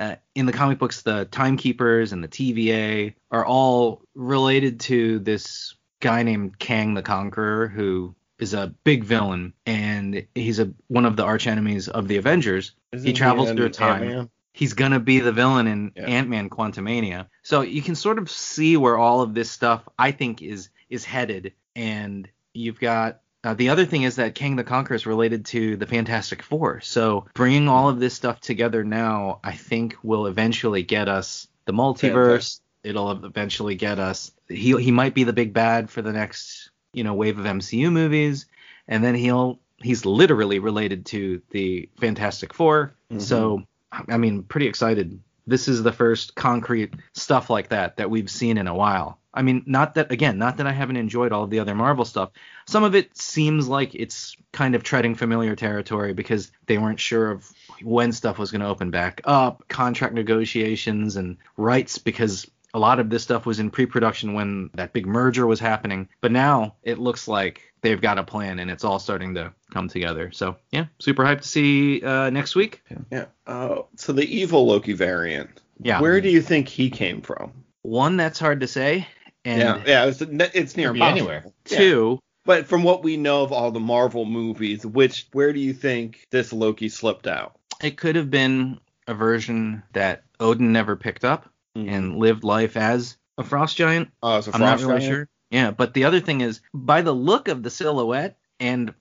Uh, 0.00 0.16
in 0.34 0.46
the 0.46 0.52
comic 0.52 0.78
books, 0.78 1.02
the 1.02 1.26
Timekeepers 1.26 2.12
and 2.12 2.24
the 2.24 2.28
TVA 2.28 3.14
are 3.30 3.44
all 3.46 4.02
related 4.14 4.80
to 4.80 5.18
this 5.20 5.76
guy 6.00 6.22
named 6.24 6.58
Kang 6.58 6.94
the 6.94 7.02
Conqueror, 7.02 7.68
who 7.68 8.14
is 8.40 8.54
a 8.54 8.74
big 8.82 9.04
villain, 9.04 9.52
and 9.66 10.26
he's 10.34 10.58
a 10.58 10.72
one 10.88 11.04
of 11.04 11.14
the 11.16 11.22
arch 11.22 11.46
enemies 11.46 11.88
of 11.88 12.08
the 12.08 12.16
Avengers. 12.16 12.72
Isn't 12.90 13.06
he 13.06 13.12
travels 13.12 13.50
in 13.50 13.56
through 13.56 13.68
time 13.68 14.02
Ant-Man? 14.02 14.30
He's 14.52 14.74
gonna 14.74 15.00
be 15.00 15.20
the 15.20 15.32
villain 15.32 15.66
in 15.66 15.92
Yeah. 15.96 16.04
Ant-Man 16.04 16.50
Quantumania. 16.50 17.26
So 17.42 17.62
you 17.62 17.82
can 17.82 17.94
sort 17.94 18.18
of 18.18 18.30
see 18.30 18.76
where 18.76 18.96
all 18.96 19.22
of 19.22 19.34
this 19.34 19.50
stuff 19.50 19.88
I 19.98 20.12
think 20.12 20.42
is 20.42 20.68
is 20.90 21.04
headed. 21.04 21.52
And 21.74 22.28
you've 22.52 22.78
got 22.78 23.20
uh, 23.44 23.54
the 23.54 23.70
other 23.70 23.84
thing 23.84 24.02
is 24.02 24.16
that 24.16 24.34
Kang 24.34 24.54
the 24.56 24.62
Conqueror 24.64 24.94
is 24.94 25.04
related 25.04 25.46
to 25.46 25.76
the 25.76 25.86
Fantastic 25.86 26.42
Four. 26.42 26.80
So 26.80 27.26
bringing 27.34 27.68
all 27.68 27.88
of 27.88 27.98
this 27.98 28.14
stuff 28.14 28.40
together 28.40 28.84
now, 28.84 29.40
I 29.42 29.52
think 29.52 29.96
will 30.02 30.26
eventually 30.26 30.82
get 30.82 31.08
us 31.08 31.48
the 31.64 31.72
multiverse. 31.72 32.60
It'll 32.84 33.10
eventually 33.24 33.74
get 33.74 33.98
us. 33.98 34.32
He 34.48 34.80
he 34.80 34.90
might 34.90 35.14
be 35.14 35.24
the 35.24 35.32
big 35.32 35.52
bad 35.52 35.90
for 35.90 36.02
the 36.02 36.12
next 36.12 36.70
you 36.92 37.04
know 37.04 37.14
wave 37.14 37.38
of 37.38 37.44
MCU 37.44 37.90
movies, 37.90 38.46
and 38.86 39.02
then 39.02 39.14
he'll 39.14 39.60
he's 39.80 40.04
literally 40.04 40.58
related 40.58 41.06
to 41.06 41.42
the 41.50 41.88
Fantastic 41.98 42.54
4 42.54 42.94
So 43.18 43.62
I 44.08 44.16
mean, 44.16 44.42
pretty 44.42 44.66
excited. 44.66 45.20
This 45.46 45.68
is 45.68 45.82
the 45.82 45.92
first 45.92 46.34
concrete 46.34 46.94
stuff 47.14 47.50
like 47.50 47.68
that 47.68 47.96
that 47.96 48.10
we've 48.10 48.30
seen 48.30 48.58
in 48.58 48.68
a 48.68 48.74
while. 48.74 49.18
I 49.34 49.42
mean, 49.42 49.64
not 49.66 49.94
that 49.94 50.12
again, 50.12 50.38
not 50.38 50.58
that 50.58 50.66
I 50.66 50.72
haven't 50.72 50.96
enjoyed 50.96 51.32
all 51.32 51.44
of 51.44 51.50
the 51.50 51.58
other 51.60 51.74
Marvel 51.74 52.04
stuff. 52.04 52.30
Some 52.66 52.84
of 52.84 52.94
it 52.94 53.16
seems 53.16 53.66
like 53.66 53.94
it's 53.94 54.36
kind 54.52 54.74
of 54.74 54.82
treading 54.82 55.14
familiar 55.14 55.56
territory 55.56 56.12
because 56.12 56.52
they 56.66 56.78
weren't 56.78 57.00
sure 57.00 57.30
of 57.30 57.50
when 57.82 58.12
stuff 58.12 58.38
was 58.38 58.50
going 58.50 58.60
to 58.60 58.68
open 58.68 58.90
back 58.90 59.22
up, 59.24 59.66
contract 59.68 60.14
negotiations 60.14 61.16
and 61.16 61.38
rights 61.56 61.98
because 61.98 62.46
a 62.74 62.78
lot 62.78 62.98
of 63.00 63.10
this 63.10 63.22
stuff 63.22 63.46
was 63.46 63.60
in 63.60 63.70
pre-production 63.70 64.34
when 64.34 64.70
that 64.74 64.92
big 64.92 65.06
merger 65.06 65.46
was 65.46 65.60
happening. 65.60 66.08
But 66.20 66.32
now 66.32 66.76
it 66.82 66.98
looks 66.98 67.28
like 67.28 67.72
they've 67.82 68.00
got 68.00 68.18
a 68.18 68.22
plan 68.22 68.58
and 68.58 68.70
it's 68.70 68.84
all 68.84 68.98
starting 68.98 69.34
to 69.34 69.52
come 69.72 69.88
together. 69.88 70.30
So 70.32 70.56
yeah, 70.70 70.86
super 70.98 71.24
hyped 71.24 71.42
to 71.42 71.48
see 71.48 72.02
uh, 72.02 72.30
next 72.30 72.54
week. 72.54 72.82
Yeah. 73.10 73.26
Oh, 73.46 73.86
so 73.96 74.12
the 74.12 74.24
evil 74.24 74.66
Loki 74.66 74.92
variant. 74.92 75.60
Yeah. 75.80 76.00
Where 76.00 76.20
do 76.20 76.28
you 76.30 76.40
think 76.42 76.68
he 76.68 76.90
came 76.90 77.20
from? 77.20 77.52
One 77.82 78.16
that's 78.16 78.38
hard 78.38 78.60
to 78.60 78.68
say, 78.68 79.08
and 79.44 79.58
yeah, 79.58 79.82
yeah, 79.84 80.04
it's, 80.06 80.22
it's 80.54 80.76
near 80.76 80.88
Could 80.92 80.94
be 80.94 81.00
impossible. 81.00 81.52
Yeah. 81.68 81.78
two, 81.78 82.20
But 82.44 82.66
from 82.68 82.84
what 82.84 83.02
we 83.02 83.16
know 83.16 83.42
of 83.42 83.50
all 83.52 83.72
the 83.72 83.80
Marvel 83.80 84.24
movies, 84.24 84.86
which 84.86 85.26
where 85.32 85.52
do 85.52 85.58
you 85.58 85.72
think 85.72 86.24
this 86.30 86.52
Loki 86.52 86.88
slipped 86.88 87.26
out? 87.26 87.56
it 87.82 87.96
could 87.96 88.14
have 88.14 88.30
been 88.30 88.78
a 89.08 89.14
version 89.14 89.82
that 89.92 90.22
Odin 90.38 90.72
never 90.72 90.94
picked 90.94 91.24
up 91.24 91.51
Mm-hmm. 91.76 91.88
and 91.88 92.16
lived 92.16 92.44
life 92.44 92.76
as 92.76 93.16
a 93.38 93.42
frost 93.44 93.76
giant. 93.76 94.10
Oh, 94.22 94.38
it's 94.38 94.48
a 94.48 94.54
I'm 94.54 94.60
not 94.60 94.78
Frost 94.78 94.84
really 94.84 95.00
giant? 95.00 95.12
sure. 95.14 95.28
Yeah, 95.50 95.70
but 95.70 95.94
the 95.94 96.04
other 96.04 96.20
thing 96.20 96.40
is, 96.42 96.60
by 96.74 97.02
the 97.02 97.12
look 97.14 97.48
of 97.48 97.62
the 97.62 97.70
silhouette, 97.70 98.36
and 98.60 98.94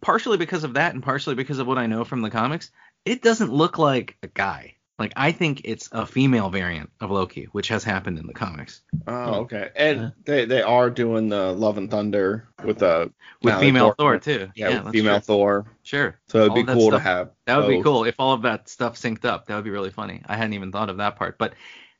partially 0.00 0.36
because 0.36 0.64
of 0.64 0.74
that, 0.74 0.94
and 0.94 1.02
partially 1.02 1.34
because 1.34 1.58
of 1.58 1.66
what 1.66 1.78
I 1.78 1.86
know 1.86 2.04
from 2.04 2.22
the 2.22 2.30
comics, 2.30 2.70
it 3.04 3.22
doesn't 3.22 3.52
look 3.52 3.78
like 3.78 4.16
a 4.22 4.28
guy. 4.28 4.76
Like 4.98 5.12
I 5.16 5.32
think 5.32 5.62
it's 5.64 5.88
a 5.90 6.06
female 6.06 6.50
variant 6.50 6.90
of 7.00 7.10
Loki, 7.10 7.44
which 7.52 7.68
has 7.68 7.82
happened 7.82 8.18
in 8.18 8.26
the 8.26 8.34
comics 8.34 8.82
Oh, 9.06 9.12
oh. 9.12 9.34
okay. 9.40 9.70
And 9.74 9.98
uh-huh. 10.00 10.10
they 10.24 10.44
they 10.44 10.62
are 10.62 10.90
doing 10.90 11.28
the 11.28 11.52
Love 11.52 11.78
and 11.78 11.90
Thunder 11.90 12.48
with 12.62 12.82
a 12.82 13.10
with 13.42 13.58
female 13.58 13.94
Thor 13.98 14.12
Portman. 14.18 14.20
too. 14.20 14.50
Yeah, 14.54 14.82
with 14.82 14.92
female 14.92 15.14
true. 15.16 15.20
Thor. 15.22 15.66
Sure. 15.82 16.20
So 16.28 16.38
it'd 16.40 16.50
All 16.50 16.56
be 16.56 16.62
that 16.62 16.74
cool 16.74 16.90
to 16.92 16.98
have. 17.00 17.30
That 17.46 17.56
would 17.58 17.68
be 17.68 17.82
cool 17.82 18.04
if 18.04 18.16
all 18.18 18.34
of 18.34 18.42
that 18.42 18.68
stuff 18.68 18.96
synced 18.96 19.24
up. 19.24 19.46
That 19.46 19.56
would 19.56 19.64
be 19.64 19.70
really 19.70 19.90
funny. 19.90 20.22
I 20.26 20.36
hadn't 20.36 20.52
even 20.54 20.70
thought 20.70 20.90
of 20.90 20.98
that 20.98 21.16
part. 21.16 21.38
But 21.38 21.54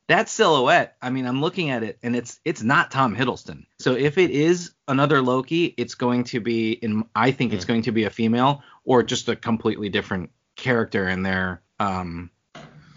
that 0.07 0.29
silhouette, 0.29 0.95
I 1.01 1.09
mean, 1.09 1.25
I'm 1.25 1.41
looking 1.41 1.69
at 1.69 1.83
it 1.83 1.97
and 2.03 2.15
it's 2.15 2.39
it's 2.43 2.61
not 2.61 2.91
Tom 2.91 3.15
Hiddleston. 3.15 3.65
So 3.79 3.93
if 3.95 4.17
it 4.17 4.31
is 4.31 4.71
another 4.87 5.21
Loki, 5.21 5.73
it's 5.77 5.95
going 5.95 6.25
to 6.25 6.39
be 6.39 6.71
in 6.73 7.05
I 7.15 7.31
think 7.31 7.51
Hmm. 7.51 7.55
it's 7.55 7.65
going 7.65 7.83
to 7.83 7.91
be 7.91 8.03
a 8.03 8.09
female 8.09 8.63
or 8.83 9.03
just 9.03 9.29
a 9.29 9.35
completely 9.35 9.89
different 9.89 10.31
character 10.55 11.07
in 11.07 11.23
there. 11.23 11.61
Um 11.79 12.29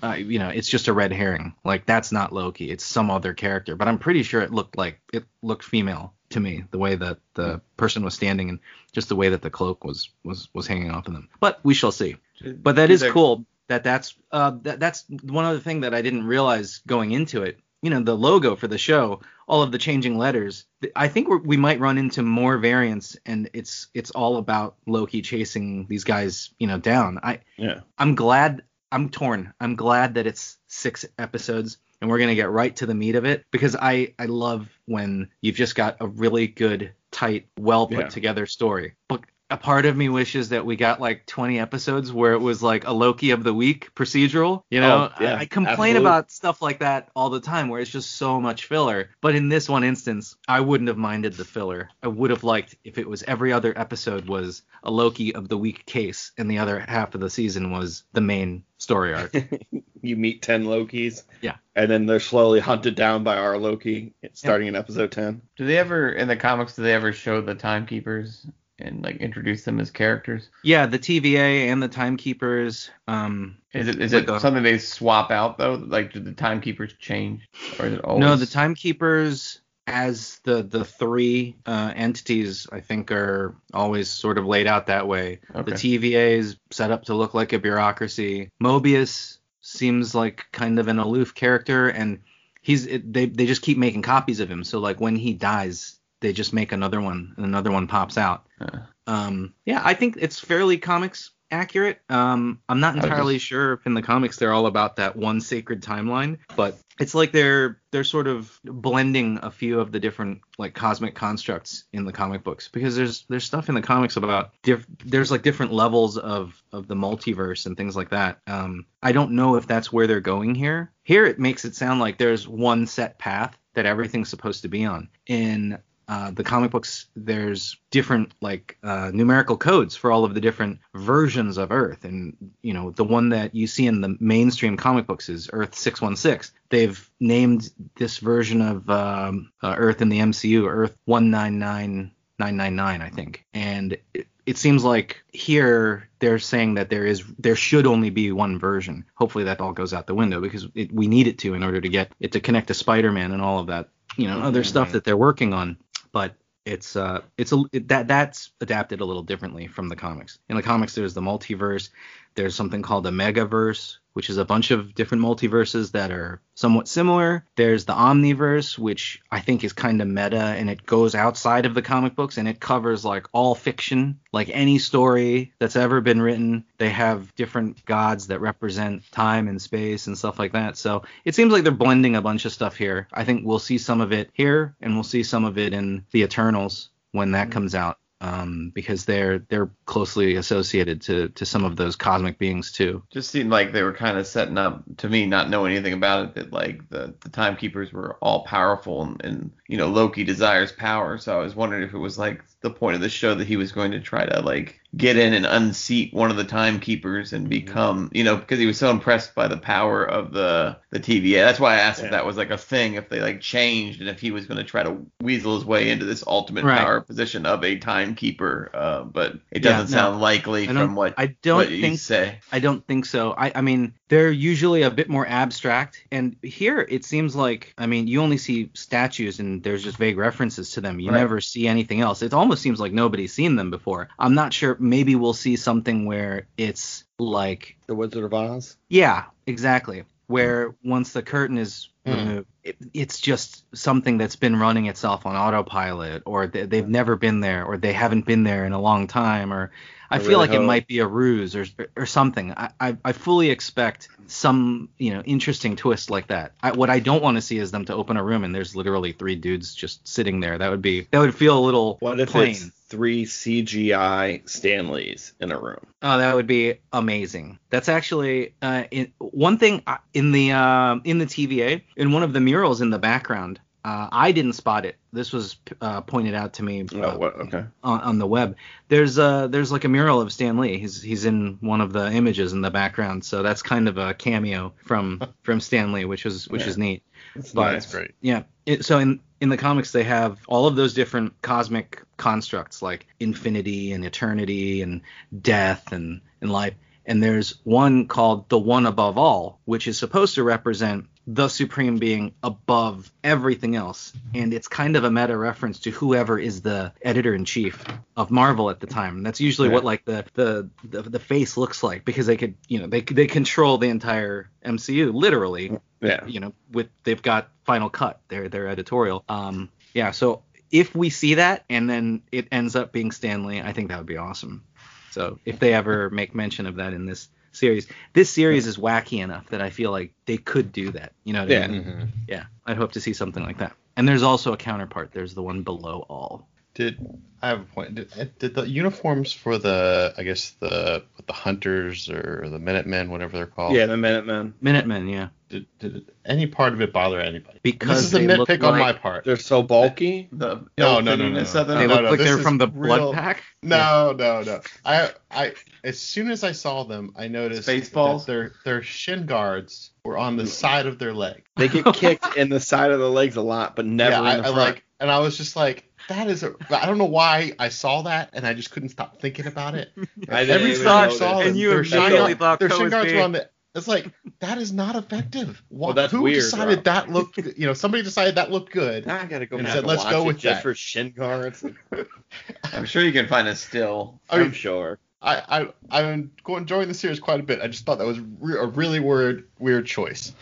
uh, 0.02 0.12
you 0.12 0.38
know, 0.38 0.48
it's 0.50 0.68
just 0.68 0.88
a 0.88 0.92
red 0.92 1.10
herring. 1.10 1.54
Like 1.64 1.86
that's 1.86 2.12
not 2.12 2.32
Loki. 2.32 2.70
It's 2.70 2.84
some 2.84 3.10
other 3.10 3.32
character. 3.32 3.76
But 3.76 3.88
I'm 3.88 3.98
pretty 3.98 4.22
sure 4.22 4.42
it 4.42 4.52
looked 4.52 4.76
like 4.76 5.00
it 5.12 5.24
looked 5.42 5.64
female 5.64 6.12
to 6.30 6.40
me, 6.40 6.64
the 6.70 6.78
way 6.78 6.96
that 6.96 7.18
Hmm. 7.36 7.42
the 7.42 7.60
person 7.76 8.04
was 8.04 8.14
standing 8.14 8.48
and 8.50 8.58
just 8.92 9.08
the 9.08 9.16
way 9.16 9.28
that 9.30 9.42
the 9.42 9.50
cloak 9.50 9.84
was 9.84 10.10
was 10.24 10.48
was 10.52 10.66
hanging 10.66 10.90
off 10.90 11.06
of 11.06 11.14
them. 11.14 11.28
But 11.40 11.60
we 11.62 11.72
shall 11.74 11.92
see. 11.92 12.16
But 12.44 12.76
that 12.76 12.90
is 12.90 13.02
cool. 13.10 13.46
That 13.68 13.84
that's 13.84 14.14
uh 14.30 14.52
that, 14.62 14.80
that's 14.80 15.04
one 15.22 15.44
other 15.44 15.58
thing 15.58 15.80
that 15.80 15.94
I 15.94 16.02
didn't 16.02 16.26
realize 16.26 16.82
going 16.86 17.12
into 17.12 17.42
it. 17.42 17.58
You 17.82 17.90
know, 17.90 18.00
the 18.00 18.16
logo 18.16 18.56
for 18.56 18.68
the 18.68 18.78
show, 18.78 19.20
all 19.46 19.62
of 19.62 19.70
the 19.70 19.78
changing 19.78 20.18
letters. 20.18 20.64
I 20.96 21.08
think 21.08 21.28
we're, 21.28 21.38
we 21.38 21.56
might 21.56 21.78
run 21.78 21.98
into 21.98 22.22
more 22.22 22.58
variants, 22.58 23.16
and 23.26 23.50
it's 23.52 23.88
it's 23.94 24.10
all 24.12 24.38
about 24.38 24.76
Loki 24.86 25.22
chasing 25.22 25.86
these 25.88 26.04
guys, 26.04 26.50
you 26.58 26.66
know, 26.66 26.78
down. 26.78 27.18
I 27.22 27.40
Yeah. 27.56 27.80
I'm 27.98 28.14
glad. 28.14 28.62
I'm 28.92 29.08
torn. 29.10 29.52
I'm 29.60 29.76
glad 29.76 30.14
that 30.14 30.26
it's 30.26 30.58
six 30.68 31.04
episodes 31.18 31.78
and 32.00 32.08
we're 32.10 32.18
gonna 32.18 32.34
get 32.34 32.50
right 32.50 32.74
to 32.76 32.86
the 32.86 32.94
meat 32.94 33.14
of 33.16 33.24
it 33.24 33.44
because 33.50 33.74
I 33.76 34.14
I 34.18 34.26
love 34.26 34.68
when 34.86 35.28
you've 35.40 35.56
just 35.56 35.74
got 35.74 35.96
a 36.00 36.06
really 36.06 36.46
good, 36.46 36.92
tight, 37.10 37.46
well 37.58 37.86
put 37.88 37.98
Yeah. 37.98 38.08
together 38.08 38.46
story. 38.46 38.94
But 39.08 39.24
a 39.48 39.56
part 39.56 39.86
of 39.86 39.96
me 39.96 40.08
wishes 40.08 40.48
that 40.48 40.66
we 40.66 40.74
got 40.76 41.00
like 41.00 41.24
20 41.26 41.58
episodes 41.60 42.12
where 42.12 42.32
it 42.32 42.40
was 42.40 42.62
like 42.62 42.86
a 42.86 42.92
Loki 42.92 43.30
of 43.30 43.44
the 43.44 43.54
week 43.54 43.94
procedural. 43.94 44.62
You 44.70 44.80
know, 44.80 45.10
Oh, 45.12 45.22
yeah, 45.22 45.34
I, 45.34 45.40
I 45.40 45.44
complain 45.46 45.76
absolutely. 45.96 46.00
about 46.00 46.30
stuff 46.32 46.60
like 46.62 46.80
that 46.80 47.10
all 47.14 47.30
the 47.30 47.40
time 47.40 47.68
where 47.68 47.80
it's 47.80 47.90
just 47.90 48.12
so 48.12 48.40
much 48.40 48.66
filler. 48.66 49.10
But 49.20 49.36
in 49.36 49.48
this 49.48 49.68
one 49.68 49.84
instance, 49.84 50.36
I 50.48 50.60
wouldn't 50.60 50.88
have 50.88 50.96
minded 50.96 51.34
the 51.34 51.44
filler. 51.44 51.90
I 52.02 52.08
would 52.08 52.30
have 52.30 52.42
liked 52.44 52.74
if 52.82 52.98
it 52.98 53.08
was 53.08 53.22
every 53.22 53.52
other 53.52 53.72
episode 53.76 54.26
was 54.26 54.62
a 54.82 54.90
Loki 54.90 55.34
of 55.34 55.48
the 55.48 55.58
week 55.58 55.86
case 55.86 56.32
and 56.36 56.50
the 56.50 56.58
other 56.58 56.80
half 56.80 57.14
of 57.14 57.20
the 57.20 57.30
season 57.30 57.70
was 57.70 58.02
the 58.12 58.20
main 58.20 58.64
story 58.78 59.14
arc. 59.14 59.34
you 60.02 60.16
meet 60.16 60.42
10 60.42 60.64
Lokis. 60.64 61.22
Yeah. 61.40 61.56
And 61.74 61.90
then 61.90 62.06
they're 62.06 62.20
slowly 62.20 62.60
hunted 62.60 62.94
down 62.96 63.22
by 63.22 63.36
our 63.36 63.58
Loki 63.58 64.14
starting 64.32 64.68
in 64.68 64.76
episode 64.76 65.12
10. 65.12 65.40
Do 65.56 65.66
they 65.66 65.78
ever 65.78 66.10
in 66.10 66.26
the 66.26 66.36
comics? 66.36 66.74
Do 66.74 66.82
they 66.82 66.94
ever 66.94 67.12
show 67.12 67.40
the 67.40 67.54
timekeepers 67.54 68.44
and 68.78 69.02
like 69.02 69.16
introduce 69.16 69.64
them 69.64 69.80
as 69.80 69.90
characters? 69.90 70.48
yeah, 70.64 70.86
the 70.86 70.98
TVA 70.98 71.68
and 71.72 71.82
the 71.82 71.88
timekeepers. 71.88 72.90
Um, 73.08 73.58
Is 73.72 73.88
it 73.88 74.00
is 74.00 74.12
Like 74.12 74.24
it 74.24 74.30
a- 74.30 74.40
something 74.40 74.62
they 74.62 74.78
swap 74.78 75.30
out 75.30 75.58
though? 75.58 75.74
Like 75.74 76.12
do 76.12 76.20
the 76.20 76.32
timekeepers 76.32 76.94
change, 76.98 77.48
or 77.78 77.86
is 77.86 77.92
it 77.94 78.00
always? 78.04 78.20
No, 78.20 78.36
the 78.36 78.46
timekeepers 78.46 79.60
as 79.88 80.40
the 80.44 80.62
the 80.64 80.84
three 80.84 81.54
uh, 81.64 81.92
entities 81.94 82.66
I 82.72 82.80
think 82.80 83.12
are 83.12 83.54
always 83.72 84.08
sort 84.10 84.36
of 84.38 84.44
laid 84.44 84.66
out 84.66 84.86
that 84.88 85.06
way. 85.06 85.40
Okay. 85.54 85.70
The 85.70 85.76
TVA 85.76 86.38
is 86.38 86.56
set 86.70 86.90
up 86.90 87.04
to 87.04 87.14
look 87.14 87.34
like 87.34 87.52
a 87.52 87.58
bureaucracy. 87.58 88.50
Mobius 88.62 89.38
seems 89.60 90.14
like 90.14 90.46
kind 90.52 90.78
of 90.78 90.88
an 90.88 90.98
aloof 90.98 91.34
character, 91.34 91.88
and 91.88 92.20
he's 92.62 92.86
it, 92.86 93.12
they 93.12 93.26
they 93.26 93.46
just 93.46 93.62
keep 93.62 93.78
making 93.78 94.02
copies 94.02 94.40
of 94.40 94.50
him. 94.50 94.64
So 94.64 94.80
like 94.80 95.00
when 95.00 95.14
he 95.16 95.32
dies, 95.34 95.98
they 96.20 96.32
just 96.32 96.52
make 96.52 96.72
another 96.72 97.00
one, 97.00 97.34
and 97.36 97.44
another 97.44 97.70
one 97.70 97.86
pops 97.86 98.18
out. 98.18 98.46
Uh. 98.60 98.78
Um, 99.06 99.54
yeah, 99.64 99.82
I 99.84 99.94
think 99.94 100.16
it's 100.18 100.40
fairly 100.40 100.78
comics 100.78 101.30
accurate. 101.52 102.00
Um, 102.08 102.60
I'm 102.68 102.80
not 102.80 102.96
entirely 102.96 103.34
just- 103.34 103.46
sure 103.46 103.74
if 103.74 103.86
in 103.86 103.94
the 103.94 104.02
comics 104.02 104.36
they're 104.36 104.52
all 104.52 104.66
about 104.66 104.96
that 104.96 105.14
one 105.14 105.40
sacred 105.40 105.80
timeline, 105.80 106.38
but 106.56 106.76
it's 106.98 107.14
like 107.14 107.30
they're 107.30 107.78
they're 107.92 108.02
sort 108.02 108.26
of 108.26 108.58
blending 108.64 109.38
a 109.42 109.50
few 109.52 109.78
of 109.78 109.92
the 109.92 110.00
different 110.00 110.40
like 110.58 110.74
cosmic 110.74 111.14
constructs 111.14 111.84
in 111.92 112.04
the 112.04 112.12
comic 112.12 112.42
books 112.42 112.68
because 112.68 112.96
there's 112.96 113.26
there's 113.28 113.44
stuff 113.44 113.68
in 113.68 113.76
the 113.76 113.82
comics 113.82 114.16
about 114.16 114.54
diff- 114.62 114.86
there's 115.04 115.30
like 115.30 115.42
different 115.42 115.72
levels 115.72 116.18
of 116.18 116.60
of 116.72 116.88
the 116.88 116.96
multiverse 116.96 117.66
and 117.66 117.76
things 117.76 117.94
like 117.94 118.10
that. 118.10 118.38
Um, 118.48 118.86
I 119.00 119.12
don't 119.12 119.32
know 119.32 119.54
if 119.54 119.68
that's 119.68 119.92
where 119.92 120.08
they're 120.08 120.20
going 120.20 120.56
here. 120.56 120.90
Here 121.04 121.26
it 121.26 121.38
makes 121.38 121.64
it 121.64 121.76
sound 121.76 122.00
like 122.00 122.18
there's 122.18 122.48
one 122.48 122.86
set 122.88 123.18
path 123.20 123.56
that 123.74 123.86
everything's 123.86 124.30
supposed 124.30 124.62
to 124.62 124.68
be 124.68 124.84
on. 124.84 125.10
In 125.26 125.78
uh, 126.08 126.30
the 126.30 126.44
comic 126.44 126.70
books, 126.70 127.06
there's 127.16 127.76
different 127.90 128.32
like 128.40 128.78
uh, 128.82 129.10
numerical 129.12 129.56
codes 129.56 129.96
for 129.96 130.12
all 130.12 130.24
of 130.24 130.34
the 130.34 130.40
different 130.40 130.78
versions 130.94 131.58
of 131.58 131.72
Earth, 131.72 132.04
and 132.04 132.36
you 132.62 132.72
know 132.72 132.90
the 132.90 133.04
one 133.04 133.30
that 133.30 133.54
you 133.54 133.66
see 133.66 133.86
in 133.86 134.00
the 134.00 134.16
mainstream 134.20 134.76
comic 134.76 135.06
books 135.06 135.28
is 135.28 135.50
Earth 135.52 135.74
616. 135.74 136.56
They've 136.68 137.10
named 137.18 137.70
this 137.96 138.18
version 138.18 138.62
of 138.62 138.88
um, 138.88 139.50
uh, 139.62 139.74
Earth 139.76 140.00
in 140.00 140.08
the 140.08 140.20
MCU 140.20 140.68
Earth 140.68 140.96
199999, 141.06 143.02
I 143.02 143.08
think, 143.10 143.44
and 143.52 143.96
it, 144.14 144.26
it 144.46 144.56
seems 144.56 144.84
like 144.84 145.22
here 145.32 146.08
they're 146.20 146.38
saying 146.38 146.74
that 146.74 146.88
there 146.88 147.04
is 147.04 147.24
there 147.38 147.56
should 147.56 147.86
only 147.86 148.10
be 148.10 148.30
one 148.30 148.58
version. 148.58 149.04
Hopefully 149.14 149.44
that 149.44 149.60
all 149.60 149.72
goes 149.72 149.92
out 149.92 150.06
the 150.06 150.14
window 150.14 150.40
because 150.40 150.68
it, 150.74 150.92
we 150.92 151.08
need 151.08 151.26
it 151.26 151.38
to 151.38 151.54
in 151.54 151.64
order 151.64 151.80
to 151.80 151.88
get 151.88 152.12
it 152.20 152.32
to 152.32 152.40
connect 152.40 152.68
to 152.68 152.74
Spider-Man 152.74 153.32
and 153.32 153.42
all 153.42 153.58
of 153.58 153.66
that, 153.66 153.88
you 154.16 154.28
know, 154.28 154.40
other 154.40 154.62
stuff 154.62 154.92
that 154.92 155.02
they're 155.04 155.16
working 155.16 155.52
on. 155.52 155.76
But 156.12 156.36
it's 156.64 156.96
uh 156.96 157.22
it's 157.38 157.52
a 157.52 157.62
it, 157.72 157.88
that 157.88 158.08
that's 158.08 158.50
adapted 158.60 159.00
a 159.00 159.04
little 159.04 159.22
differently 159.22 159.66
from 159.68 159.88
the 159.88 159.96
comics. 159.96 160.38
In 160.48 160.56
the 160.56 160.62
comics 160.62 160.94
there's 160.94 161.14
the 161.14 161.20
multiverse, 161.20 161.90
there's 162.34 162.54
something 162.54 162.82
called 162.82 163.06
a 163.06 163.10
megaverse, 163.10 163.98
which 164.16 164.30
is 164.30 164.38
a 164.38 164.46
bunch 164.46 164.70
of 164.70 164.94
different 164.94 165.22
multiverses 165.22 165.92
that 165.92 166.10
are 166.10 166.40
somewhat 166.54 166.88
similar. 166.88 167.44
There's 167.56 167.84
the 167.84 167.92
omniverse, 167.92 168.78
which 168.78 169.20
I 169.30 169.40
think 169.40 169.62
is 169.62 169.74
kind 169.74 170.00
of 170.00 170.08
meta 170.08 170.40
and 170.40 170.70
it 170.70 170.86
goes 170.86 171.14
outside 171.14 171.66
of 171.66 171.74
the 171.74 171.82
comic 171.82 172.14
books 172.16 172.38
and 172.38 172.48
it 172.48 172.58
covers 172.58 173.04
like 173.04 173.26
all 173.32 173.54
fiction, 173.54 174.18
like 174.32 174.48
any 174.48 174.78
story 174.78 175.52
that's 175.58 175.76
ever 175.76 176.00
been 176.00 176.22
written. 176.22 176.64
They 176.78 176.88
have 176.88 177.34
different 177.34 177.84
gods 177.84 178.28
that 178.28 178.40
represent 178.40 179.02
time 179.12 179.48
and 179.48 179.60
space 179.60 180.06
and 180.06 180.16
stuff 180.16 180.38
like 180.38 180.52
that. 180.52 180.78
So 180.78 181.02
it 181.26 181.34
seems 181.34 181.52
like 181.52 181.62
they're 181.62 181.70
blending 181.72 182.16
a 182.16 182.22
bunch 182.22 182.46
of 182.46 182.54
stuff 182.54 182.74
here. 182.74 183.08
I 183.12 183.24
think 183.24 183.44
we'll 183.44 183.58
see 183.58 183.76
some 183.76 184.00
of 184.00 184.14
it 184.14 184.30
here 184.32 184.74
and 184.80 184.94
we'll 184.94 185.04
see 185.04 185.24
some 185.24 185.44
of 185.44 185.58
it 185.58 185.74
in 185.74 186.06
the 186.12 186.22
Eternals 186.22 186.88
when 187.12 187.32
that 187.32 187.48
mm-hmm. 187.48 187.52
comes 187.52 187.74
out. 187.74 187.98
Um, 188.22 188.72
because 188.74 189.04
they're 189.04 189.40
they're 189.40 189.70
closely 189.84 190.36
associated 190.36 191.02
to 191.02 191.28
to 191.28 191.44
some 191.44 191.64
of 191.64 191.76
those 191.76 191.96
cosmic 191.96 192.38
beings 192.38 192.72
too. 192.72 193.02
just 193.10 193.30
seemed 193.30 193.50
like 193.50 193.72
they 193.72 193.82
were 193.82 193.92
kind 193.92 194.16
of 194.16 194.26
setting 194.26 194.56
up 194.56 194.82
to 194.96 195.08
me 195.10 195.26
not 195.26 195.50
knowing 195.50 195.72
anything 195.72 195.92
about 195.92 196.24
it 196.24 196.34
that 196.34 196.50
like 196.52 196.88
the 196.88 197.14
the 197.20 197.28
timekeepers 197.28 197.92
were 197.92 198.16
all 198.22 198.42
powerful 198.44 199.02
and, 199.02 199.22
and 199.22 199.50
you 199.68 199.76
know 199.76 199.88
loki 199.88 200.24
desires 200.24 200.72
power 200.72 201.18
so 201.18 201.38
i 201.38 201.42
was 201.42 201.54
wondering 201.54 201.82
if 201.82 201.92
it 201.92 201.98
was 201.98 202.16
like 202.16 202.42
the 202.62 202.70
point 202.70 202.94
of 202.94 203.02
the 203.02 203.08
show 203.10 203.34
that 203.34 203.46
he 203.46 203.56
was 203.56 203.70
going 203.70 203.90
to 203.90 204.00
try 204.00 204.24
to 204.24 204.40
like 204.40 204.80
get 204.96 205.16
in 205.16 205.32
and 205.34 205.46
unseat 205.46 206.12
one 206.14 206.30
of 206.30 206.36
the 206.36 206.44
timekeepers 206.44 207.32
and 207.32 207.48
become 207.48 208.10
you 208.14 208.24
know 208.24 208.36
because 208.36 208.58
he 208.58 208.66
was 208.66 208.78
so 208.78 208.90
impressed 208.90 209.34
by 209.34 209.46
the 209.48 209.56
power 209.56 210.04
of 210.04 210.32
the 210.32 210.76
the 210.90 211.00
tva 211.00 211.44
that's 211.44 211.60
why 211.60 211.74
i 211.74 211.78
asked 211.78 212.00
Yeah. 212.00 212.06
if 212.06 212.10
that 212.12 212.26
was 212.26 212.36
like 212.36 212.50
a 212.50 212.56
thing 212.58 212.94
if 212.94 213.08
they 213.08 213.20
like 213.20 213.40
changed 213.40 214.00
and 214.00 214.08
if 214.08 214.20
he 214.20 214.30
was 214.30 214.46
going 214.46 214.58
to 214.58 214.64
try 214.64 214.82
to 214.82 214.96
weasel 215.20 215.54
his 215.54 215.64
way 215.64 215.90
into 215.90 216.04
this 216.04 216.24
ultimate 216.26 216.64
Right. 216.64 216.78
power 216.78 217.00
position 217.00 217.46
of 217.46 217.62
a 217.64 217.76
timekeeper 217.78 218.70
uh, 218.74 219.02
but 219.04 219.34
it 219.50 219.60
doesn't 219.60 219.90
no. 219.90 219.96
sound 219.96 220.20
likely 220.20 220.66
from 220.66 220.94
what 220.94 221.14
I 221.16 221.26
don't 221.42 221.56
what 221.56 221.70
you 221.70 221.80
think 221.80 221.98
say 221.98 222.40
I 222.52 222.58
don't 222.60 222.86
think 222.86 223.06
so. 223.06 223.32
I, 223.36 223.52
I 223.54 223.60
mean, 223.60 223.94
they're 224.08 224.30
usually 224.30 224.82
a 224.82 224.90
bit 224.90 225.08
more 225.08 225.26
abstract, 225.26 226.04
and 226.12 226.36
here 226.42 226.80
it 226.88 227.04
seems 227.04 227.34
like, 227.34 227.74
I 227.76 227.86
mean, 227.86 228.06
you 228.06 228.22
only 228.22 228.38
see 228.38 228.70
statues 228.74 229.40
and 229.40 229.62
there's 229.62 229.82
just 229.82 229.96
vague 229.98 230.16
references 230.16 230.70
to 230.72 230.80
them. 230.80 231.00
You 231.00 231.10
Right. 231.10 231.18
never 231.18 231.40
see 231.40 231.66
anything 231.66 232.00
else. 232.00 232.22
It 232.22 232.32
almost 232.32 232.62
seems 232.62 232.78
like 232.78 232.92
nobody's 232.92 233.32
seen 233.32 233.56
them 233.56 233.70
before. 233.70 234.08
I'm 234.18 234.34
not 234.34 234.52
sure. 234.54 234.76
Maybe 234.88 235.14
we'll 235.16 235.34
see 235.34 235.56
something 235.56 236.06
where 236.06 236.46
it's 236.56 237.04
like, 237.18 237.76
The 237.86 237.94
Wizard 237.94 238.24
of 238.24 238.34
Oz. 238.34 238.76
yeah, 238.88 239.24
exactly. 239.46 240.04
Where 240.28 240.74
once 240.84 241.12
the 241.12 241.22
curtain 241.22 241.56
is 241.58 241.88
Removed, 242.14 242.46
it, 242.62 242.76
it's 242.94 243.20
just 243.20 243.64
something 243.74 244.18
that's 244.18 244.36
been 244.36 244.56
running 244.56 244.86
itself 244.86 245.26
on 245.26 245.36
autopilot, 245.36 246.22
or 246.26 246.46
they, 246.46 246.66
they've 246.66 246.88
never 246.88 247.16
been 247.16 247.40
there, 247.40 247.64
or 247.64 247.76
they 247.76 247.92
haven't 247.92 248.26
been 248.26 248.42
there 248.42 248.64
in 248.64 248.72
a 248.72 248.80
long 248.80 249.06
time, 249.06 249.52
or 249.52 249.70
I 250.10 250.16
I 250.16 250.18
feel 250.18 250.28
really 250.28 250.48
like 250.48 250.54
it 250.54 250.60
might 250.60 250.86
be 250.86 251.00
a 251.00 251.06
ruse 251.06 251.56
or 251.56 251.66
or 251.96 252.06
something. 252.06 252.52
I, 252.56 252.70
I, 252.80 252.96
I 253.04 253.12
fully 253.12 253.50
expect 253.50 254.08
some 254.26 254.88
you 254.98 255.14
know 255.14 255.22
interesting 255.22 255.76
twist 255.76 256.10
like 256.10 256.28
that. 256.28 256.52
I, 256.62 256.72
what 256.72 256.90
I 256.90 257.00
don't 257.00 257.22
want 257.22 257.36
to 257.36 257.40
see 257.40 257.58
is 257.58 257.70
them 257.70 257.84
to 257.86 257.94
open 257.94 258.16
a 258.16 258.22
room 258.22 258.44
and 258.44 258.54
there's 258.54 258.76
literally 258.76 259.12
three 259.12 259.36
dudes 259.36 259.74
just 259.74 260.06
sitting 260.06 260.40
there. 260.40 260.58
That 260.58 260.70
would 260.70 260.82
be 260.82 261.08
that 261.10 261.18
would 261.18 261.34
feel 261.34 261.58
a 261.58 261.60
little 261.60 261.96
What 262.00 262.20
if 262.20 262.30
plain. 262.30 262.50
it's 262.50 262.70
three 262.88 263.24
CGI 263.24 264.48
Stan 264.48 264.88
Lees 264.88 265.34
in 265.40 265.50
a 265.50 265.58
room? 265.58 265.86
Oh, 266.02 266.18
that 266.18 266.34
would 266.34 266.46
be 266.46 266.74
amazing. 266.92 267.58
That's 267.70 267.88
actually 267.88 268.54
uh, 268.62 268.84
in, 268.90 269.12
one 269.18 269.58
thing 269.58 269.82
uh, 269.86 269.96
in 270.14 270.32
the 270.32 270.52
um 270.52 271.02
in 271.04 271.18
the 271.18 271.26
TVA 271.26 271.82
in 271.96 272.12
one 272.12 272.22
of 272.22 272.32
the 272.32 272.40
murals 272.40 272.80
in 272.80 272.90
the 272.90 272.98
background. 272.98 273.60
Uh, 273.84 274.08
I 274.10 274.32
didn't 274.32 274.54
spot 274.54 274.84
it. 274.84 274.96
This 275.12 275.32
was 275.32 275.58
uh, 275.80 276.00
pointed 276.00 276.34
out 276.34 276.54
to 276.54 276.64
me 276.64 276.80
uh, 276.92 276.96
Oh? 276.96 277.22
Okay. 277.22 277.64
on, 277.84 278.00
on 278.00 278.18
the 278.18 278.26
web. 278.26 278.56
There's 278.88 279.16
uh 279.16 279.46
there's 279.46 279.70
like 279.70 279.84
a 279.84 279.88
mural 279.88 280.20
of 280.20 280.32
Stan 280.32 280.58
Lee. 280.58 280.78
He's 280.78 281.00
he's 281.00 281.24
in 281.24 281.58
one 281.60 281.80
of 281.80 281.92
the 281.92 282.10
images 282.10 282.52
in 282.52 282.62
the 282.62 282.70
background. 282.72 283.24
So 283.24 283.44
that's 283.44 283.62
kind 283.62 283.86
of 283.88 283.96
a 283.96 284.12
cameo 284.12 284.72
from 284.84 285.22
from 285.42 285.60
Stan 285.60 285.92
Lee, 285.92 286.04
which 286.04 286.26
is 286.26 286.48
which 286.48 286.62
Yeah. 286.62 286.68
is 286.68 286.78
neat. 286.78 287.02
That's 287.36 287.52
But- 287.52 287.72
That's 287.72 287.92
great. 287.92 288.10
Yeah. 288.20 288.42
It, 288.66 288.84
so 288.84 288.98
in 288.98 289.20
in 289.40 289.50
the 289.50 289.56
comics 289.56 289.92
they 289.92 290.02
have 290.02 290.40
all 290.48 290.66
of 290.66 290.74
those 290.74 290.92
different 290.92 291.40
cosmic 291.42 292.02
constructs 292.16 292.82
like 292.82 293.06
infinity 293.20 293.92
and 293.92 294.04
eternity 294.04 294.82
and 294.82 295.02
death 295.42 295.92
and 295.92 296.22
and 296.40 296.50
life. 296.50 296.74
And 297.08 297.22
there's 297.22 297.60
one 297.62 298.08
called 298.08 298.48
the 298.48 298.58
one 298.58 298.84
above 298.86 299.16
all, 299.16 299.60
which 299.64 299.86
is 299.86 299.96
supposed 299.96 300.34
to 300.34 300.42
represent 300.42 301.06
the 301.28 301.48
supreme 301.48 301.98
being 301.98 302.32
above 302.42 303.10
everything 303.24 303.74
else. 303.74 304.12
And 304.34 304.54
it's 304.54 304.68
kind 304.68 304.94
of 304.94 305.02
a 305.04 305.10
meta 305.10 305.36
reference 305.36 305.80
to 305.80 305.90
whoever 305.90 306.38
is 306.38 306.62
the 306.62 306.92
editor 307.02 307.34
in 307.34 307.44
chief 307.44 307.84
of 308.16 308.30
Marvel 308.30 308.70
at 308.70 308.78
the 308.78 308.86
time. 308.86 309.22
That's 309.24 309.40
usually 309.40 309.68
what 309.68 309.84
like 309.84 310.04
the, 310.04 310.24
the 310.34 310.70
the 310.84 311.02
the 311.02 311.18
face 311.18 311.56
looks 311.56 311.82
like 311.82 312.04
because 312.04 312.26
they 312.26 312.36
could, 312.36 312.54
you 312.68 312.78
know, 312.78 312.86
they 312.86 313.00
they 313.00 313.26
control 313.26 313.78
the 313.78 313.88
entire 313.88 314.50
MCU 314.64 315.12
literally 315.12 315.76
Yeah. 316.00 316.24
you 316.26 316.38
know, 316.40 316.52
with 316.70 316.88
they've 317.02 317.22
got 317.22 317.50
Final 317.64 317.90
Cut, 317.90 318.20
their 318.28 318.48
their 318.48 318.68
editorial. 318.68 319.24
Um, 319.28 319.68
yeah. 319.94 320.12
So 320.12 320.42
if 320.70 320.94
we 320.94 321.10
see 321.10 321.34
that 321.34 321.64
and 321.68 321.90
then 321.90 322.22
it 322.30 322.48
ends 322.52 322.76
up 322.76 322.92
being 322.92 323.10
Stan 323.10 323.46
Lee, 323.46 323.60
I 323.60 323.72
think 323.72 323.88
that 323.88 323.98
would 323.98 324.06
be 324.06 324.16
awesome. 324.16 324.62
So 325.10 325.38
if 325.44 325.58
they 325.58 325.72
ever 325.72 326.10
make 326.10 326.34
mention 326.34 326.66
of 326.66 326.76
that 326.76 326.92
in 326.92 327.06
this 327.06 327.28
series, 327.56 327.86
this 328.12 328.30
series 328.30 328.66
is 328.66 328.76
wacky 328.76 329.22
enough 329.22 329.46
that 329.48 329.60
I 329.60 329.70
feel 329.70 329.90
like 329.90 330.12
they 330.26 330.36
could 330.36 330.72
do 330.72 330.90
that. 330.92 331.12
You 331.24 331.32
know 331.32 331.40
what 331.40 331.48
Yeah. 331.50 331.64
I 331.64 331.68
mean? 331.68 331.82
hmm 331.82 332.04
Yeah. 332.28 332.44
I'd 332.66 332.76
hope 332.76 332.92
to 332.92 333.00
see 333.00 333.12
something 333.12 333.42
like 333.42 333.58
that. 333.58 333.72
And 333.96 334.06
there's 334.06 334.22
also 334.22 334.52
a 334.52 334.56
counterpart. 334.56 335.10
There's 335.12 335.34
the 335.34 335.42
one 335.42 335.62
below 335.62 336.04
all. 336.08 336.48
Did 336.74 336.98
I 337.40 337.48
have 337.48 337.60
a 337.60 337.64
point? 337.64 337.94
Did, 337.94 338.38
did 338.38 338.54
the 338.54 338.68
uniforms 338.68 339.32
for 339.32 339.56
the 339.56 340.12
I 340.18 340.22
guess 340.22 340.50
the 340.60 341.04
the 341.26 341.32
hunters 341.32 342.10
or 342.10 342.48
the 342.50 342.58
Minutemen, 342.58 343.08
whatever 343.08 343.38
they're 343.38 343.46
called? 343.46 343.74
Yeah, 343.74 343.86
the 343.86 343.96
Minutemen. 343.96 344.52
Minutemen, 344.60 345.08
yeah. 345.08 345.28
Did, 345.48 345.66
did 345.78 346.10
any 346.24 346.48
part 346.48 346.72
of 346.72 346.80
it 346.80 346.92
bother 346.92 347.20
anybody? 347.20 347.60
Because 347.62 347.98
this 347.98 348.06
is 348.06 348.14
a 348.14 348.26
they 348.26 348.36
look 348.36 348.48
nitpick 348.48 348.66
on 348.66 348.78
my 348.78 348.92
part. 348.92 349.24
They're 349.24 349.36
so 349.36 349.62
bulky. 349.62 350.28
the 350.32 350.66
No, 350.76 350.98
no, 350.98 351.14
no, 351.14 351.28
no, 351.28 351.28
no. 351.28 351.44
They 351.44 351.86
no, 351.86 351.86
look 351.86 352.02
no, 352.02 352.10
like 352.10 352.18
they're 352.18 352.38
from 352.38 352.58
the 352.58 352.66
real- 352.68 353.12
Blood 353.12 353.14
Pack. 353.14 353.42
No, 353.62 354.12
no, 354.18 354.42
no. 354.42 354.60
I, 354.84 355.10
I, 355.30 355.54
as 355.84 356.00
soon 356.00 356.30
as 356.32 356.42
I 356.42 356.50
saw 356.50 356.82
them, 356.82 357.12
I 357.16 357.28
noticed 357.28 357.68
Spaceballs? 357.68 358.20
that 358.20 358.32
their 358.32 358.52
their 358.64 358.82
shin 358.82 359.26
guards 359.26 359.92
were 360.04 360.18
on 360.18 360.36
the 360.36 360.44
mm. 360.44 360.48
side 360.48 360.86
of 360.86 360.98
their 360.98 361.14
leg. 361.14 361.44
They 361.56 361.68
get 361.68 361.84
kicked 361.94 362.36
in 362.36 362.48
the 362.48 362.60
side 362.60 362.90
of 362.90 362.98
the 362.98 363.10
legs 363.10 363.36
a 363.36 363.42
lot, 363.42 363.76
but 363.76 363.86
never 363.86 364.10
yeah, 364.12 364.20
in 364.20 364.26
I, 364.26 364.34
the 364.36 364.40
I 364.40 364.42
front. 364.42 364.56
like, 364.56 364.84
and 364.98 365.10
I 365.12 365.20
was 365.20 365.36
just 365.36 365.54
like, 365.54 365.88
that 366.08 366.28
is 366.28 366.42
a. 366.42 366.54
I 366.70 366.86
don't 366.86 366.98
know 366.98 367.04
why 367.04 367.52
I 367.58 367.68
saw 367.68 368.02
that, 368.02 368.30
and 368.32 368.44
I 368.46 368.54
just 368.54 368.72
couldn't 368.72 368.88
stop 368.88 369.20
thinking 369.20 369.46
about 369.46 369.76
it. 369.76 369.90
I 370.28 370.44
didn't 370.44 370.62
Every 370.62 370.74
time 370.76 370.88
I 370.88 371.02
notice. 371.04 371.18
saw 371.18 371.38
And 371.38 371.50
them, 371.50 371.56
you 371.56 371.70
their 371.70 371.84
shin 371.84 371.98
immediately 371.98 372.34
guard- 372.34 372.38
thought 372.38 372.58
their 372.58 372.68
that 372.68 372.74
shin 372.74 372.84
was 372.84 372.90
guards 372.92 373.06
big. 373.06 373.16
were 373.16 373.22
on 373.22 373.32
the. 373.32 373.48
It's 373.76 373.86
like 373.88 374.10
that 374.40 374.58
is 374.58 374.72
not 374.72 374.96
effective. 374.96 375.62
Why, 375.68 375.86
Well, 375.88 375.94
that's 375.94 376.12
who 376.12 376.22
weird, 376.22 376.36
decided 376.36 376.76
Rob. 376.78 376.84
that 376.84 377.10
looked? 377.10 377.36
You 377.36 377.66
know, 377.66 377.74
somebody 377.74 378.02
decided 378.02 378.34
that 378.36 378.50
looked 378.50 378.72
good. 378.72 379.06
Now 379.06 379.20
I 379.20 379.26
gotta 379.26 379.46
go 379.46 379.58
And 379.58 379.66
said, 379.68 379.78
and 379.78 379.86
"Let's 379.86 380.02
watch 380.04 380.12
go 380.12 380.22
it 380.22 380.26
with 380.26 380.38
just 380.38 380.56
that." 380.56 380.62
for 380.62 380.74
shin 380.74 381.10
guards. 381.10 381.64
I'm 382.72 382.84
sure 382.86 383.02
you 383.02 383.12
can 383.12 383.28
find 383.28 383.46
a 383.48 383.54
still. 383.54 384.20
I 384.30 384.38
mean, 384.38 384.46
I'm 384.46 384.52
sure. 384.52 384.98
I, 385.22 385.68
I 385.90 386.00
I'm 386.02 386.30
enjoying 386.48 386.88
the 386.88 386.94
series 386.94 387.20
quite 387.20 387.40
a 387.40 387.42
bit. 387.42 387.60
I 387.60 387.68
just 387.68 387.84
thought 387.86 387.98
that 387.98 388.06
was 388.06 388.20
re- 388.40 388.58
a 388.58 388.66
really 388.66 389.00
weird 389.00 389.48
weird 389.58 389.86
choice. 389.86 390.32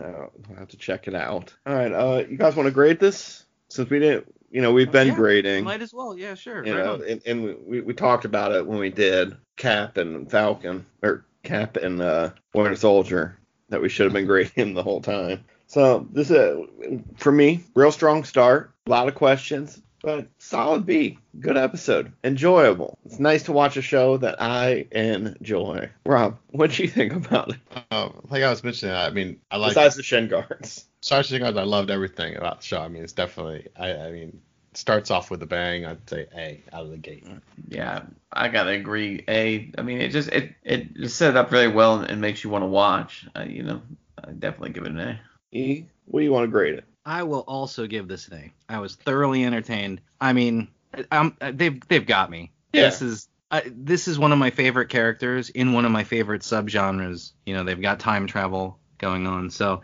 Uh, 0.00 0.26
I'll 0.50 0.56
have 0.58 0.68
to 0.68 0.76
check 0.76 1.08
it 1.08 1.14
out. 1.14 1.54
All 1.66 1.74
right, 1.74 1.92
uh, 1.92 2.24
you 2.28 2.36
guys 2.36 2.54
want 2.54 2.66
to 2.68 2.70
grade 2.72 3.00
this? 3.00 3.44
Since 3.70 3.90
we 3.90 3.98
didn't, 3.98 4.32
you 4.50 4.62
know, 4.62 4.72
we've 4.72 4.90
been 4.92 5.08
Yeah, 5.08 5.14
grading. 5.14 5.64
Might 5.64 5.82
as 5.82 5.92
well. 5.92 6.16
Yeah, 6.16 6.34
sure. 6.34 6.64
you 6.64 6.74
right 6.74 6.84
know, 6.84 6.94
on. 6.94 7.04
and, 7.04 7.22
and 7.26 7.42
we- 7.44 7.54
we, 7.66 7.80
we 7.80 7.94
talked 7.94 8.24
about 8.24 8.52
it 8.52 8.64
when 8.66 8.78
we 8.78 8.90
did 8.90 9.36
Cap 9.56 9.96
and 9.96 10.30
Falcon, 10.30 10.86
or 11.02 11.24
Cap 11.48 11.76
and 11.76 12.00
uh, 12.00 12.30
Winter 12.54 12.76
Soldier, 12.76 13.38
that 13.70 13.80
we 13.80 13.88
should 13.88 14.04
have 14.04 14.12
been 14.12 14.26
grading 14.26 14.74
the 14.74 14.82
whole 14.82 15.00
time. 15.00 15.44
So 15.66 16.06
this 16.12 16.30
is 16.30 16.66
for 17.16 17.32
me, 17.32 17.64
real 17.74 17.92
strong 17.92 18.24
start, 18.24 18.72
a 18.86 18.90
lot 18.90 19.08
of 19.08 19.14
questions, 19.14 19.82
but 20.02 20.28
solid 20.38 20.86
B, 20.86 21.18
good 21.40 21.56
episode, 21.56 22.12
enjoyable. 22.22 22.98
It's 23.04 23.18
nice 23.18 23.42
to 23.44 23.52
watch 23.52 23.76
a 23.76 23.82
show 23.82 24.16
that 24.18 24.40
I 24.40 24.86
enjoy. 24.92 25.90
Rob, 26.06 26.38
what 26.50 26.70
do 26.70 26.82
you 26.82 26.88
think 26.88 27.12
about 27.12 27.50
it? 27.50 27.56
Uh, 27.90 28.10
like 28.30 28.42
I 28.42 28.50
was 28.50 28.62
mentioning, 28.62 28.94
I 28.94 29.10
mean, 29.10 29.40
I 29.50 29.56
like. 29.56 29.70
Besides 29.70 29.96
the 29.96 30.02
shin 30.02 30.28
guards. 30.28 30.86
Sorry, 31.00 31.22
Shin 31.22 31.40
Guards, 31.40 31.56
I 31.56 31.62
loved 31.62 31.90
everything 31.90 32.36
about 32.36 32.60
the 32.60 32.66
show. 32.66 32.80
I 32.80 32.88
mean, 32.88 33.04
it's 33.04 33.12
definitely. 33.12 33.68
I, 33.76 33.92
I 33.92 34.10
mean, 34.10 34.40
starts 34.78 35.10
off 35.10 35.30
with 35.30 35.42
a 35.42 35.46
bang. 35.46 35.84
I'd 35.84 36.08
say 36.08 36.26
A 36.34 36.62
out 36.72 36.84
of 36.84 36.90
the 36.90 36.96
gate. 36.96 37.26
Yeah, 37.68 38.02
I 38.32 38.48
gotta 38.48 38.70
agree. 38.70 39.24
A, 39.28 39.70
I 39.76 39.82
mean, 39.82 40.00
it 40.00 40.10
just 40.10 40.28
it 40.30 40.54
it 40.62 40.94
just 40.94 41.16
set 41.16 41.30
it 41.30 41.36
up 41.36 41.50
very 41.50 41.68
well 41.68 42.00
and, 42.00 42.10
and 42.10 42.20
makes 42.20 42.44
you 42.44 42.50
want 42.50 42.62
to 42.62 42.68
watch. 42.68 43.26
Uh, 43.36 43.44
you 43.46 43.62
know, 43.64 43.82
I 44.22 44.30
definitely 44.32 44.70
give 44.70 44.84
it 44.84 44.92
an 44.92 45.00
A. 45.00 45.20
E, 45.52 45.84
what 46.06 46.20
do 46.20 46.24
you 46.24 46.32
want 46.32 46.44
to 46.44 46.48
grade 46.48 46.74
it? 46.74 46.84
I 47.04 47.24
will 47.24 47.40
also 47.40 47.86
give 47.86 48.06
this 48.06 48.28
an 48.28 48.52
A. 48.68 48.72
I 48.72 48.78
was 48.80 48.94
thoroughly 48.94 49.44
entertained. 49.44 50.00
I 50.20 50.32
mean, 50.32 50.68
um, 51.10 51.36
they've 51.40 51.80
they've 51.88 52.06
got 52.06 52.30
me. 52.30 52.52
Yeah. 52.72 52.82
This 52.82 53.02
is 53.02 53.28
I, 53.50 53.62
this 53.66 54.08
is 54.08 54.18
one 54.18 54.32
of 54.32 54.38
my 54.38 54.50
favorite 54.50 54.90
characters 54.90 55.48
in 55.48 55.72
one 55.72 55.84
of 55.84 55.90
my 55.90 56.04
favorite 56.04 56.42
subgenres. 56.42 57.32
You 57.46 57.54
know, 57.54 57.64
they've 57.64 57.80
got 57.80 57.98
time 57.98 58.26
travel 58.26 58.78
going 58.98 59.26
on, 59.26 59.50
so 59.50 59.82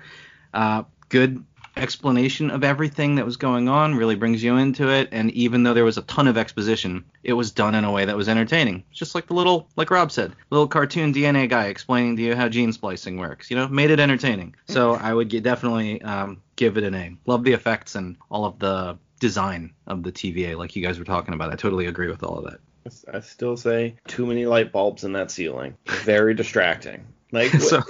uh, 0.52 0.84
good 1.08 1.44
explanation 1.76 2.50
of 2.50 2.64
everything 2.64 3.16
that 3.16 3.24
was 3.24 3.36
going 3.36 3.68
on 3.68 3.94
really 3.94 4.14
brings 4.14 4.42
you 4.42 4.56
into 4.56 4.88
it. 4.90 5.08
And 5.12 5.30
even 5.32 5.62
though 5.62 5.74
there 5.74 5.84
was 5.84 5.98
a 5.98 6.02
ton 6.02 6.28
of 6.28 6.36
exposition, 6.36 7.04
it 7.22 7.32
was 7.32 7.50
done 7.50 7.74
in 7.74 7.84
a 7.84 7.92
way 7.92 8.04
that 8.04 8.16
was 8.16 8.28
entertaining. 8.28 8.84
Just 8.92 9.14
like 9.14 9.26
the 9.26 9.34
little, 9.34 9.68
like 9.76 9.90
Rob 9.90 10.12
said, 10.12 10.34
little 10.50 10.68
cartoon 10.68 11.12
DNA 11.12 11.48
guy 11.48 11.66
explaining 11.66 12.16
to 12.16 12.22
you 12.22 12.36
how 12.36 12.48
gene 12.48 12.72
splicing 12.72 13.18
works. 13.18 13.50
You 13.50 13.56
know, 13.56 13.68
made 13.68 13.90
it 13.90 14.00
entertaining. 14.00 14.54
So 14.68 14.94
I 14.94 15.12
would 15.12 15.30
definitely 15.42 16.02
um, 16.02 16.40
give 16.56 16.76
it 16.76 16.84
an 16.84 16.94
A. 16.94 17.16
Love 17.26 17.44
the 17.44 17.52
effects 17.52 17.94
and 17.94 18.16
all 18.30 18.44
of 18.44 18.58
the 18.58 18.98
design 19.20 19.72
of 19.86 20.02
the 20.02 20.12
TVA, 20.12 20.56
like 20.56 20.76
you 20.76 20.82
guys 20.82 20.98
were 20.98 21.04
talking 21.04 21.34
about. 21.34 21.52
I 21.52 21.56
totally 21.56 21.86
agree 21.86 22.08
with 22.08 22.22
all 22.22 22.38
of 22.38 22.44
that. 22.44 22.60
I 23.12 23.20
still 23.20 23.56
say 23.56 23.96
too 24.06 24.26
many 24.26 24.44
light 24.44 24.70
bulbs 24.70 25.04
in 25.04 25.12
that 25.12 25.30
ceiling. 25.30 25.76
Very 25.86 26.34
distracting. 26.34 27.06
Like 27.32 27.50
so, 27.60 27.82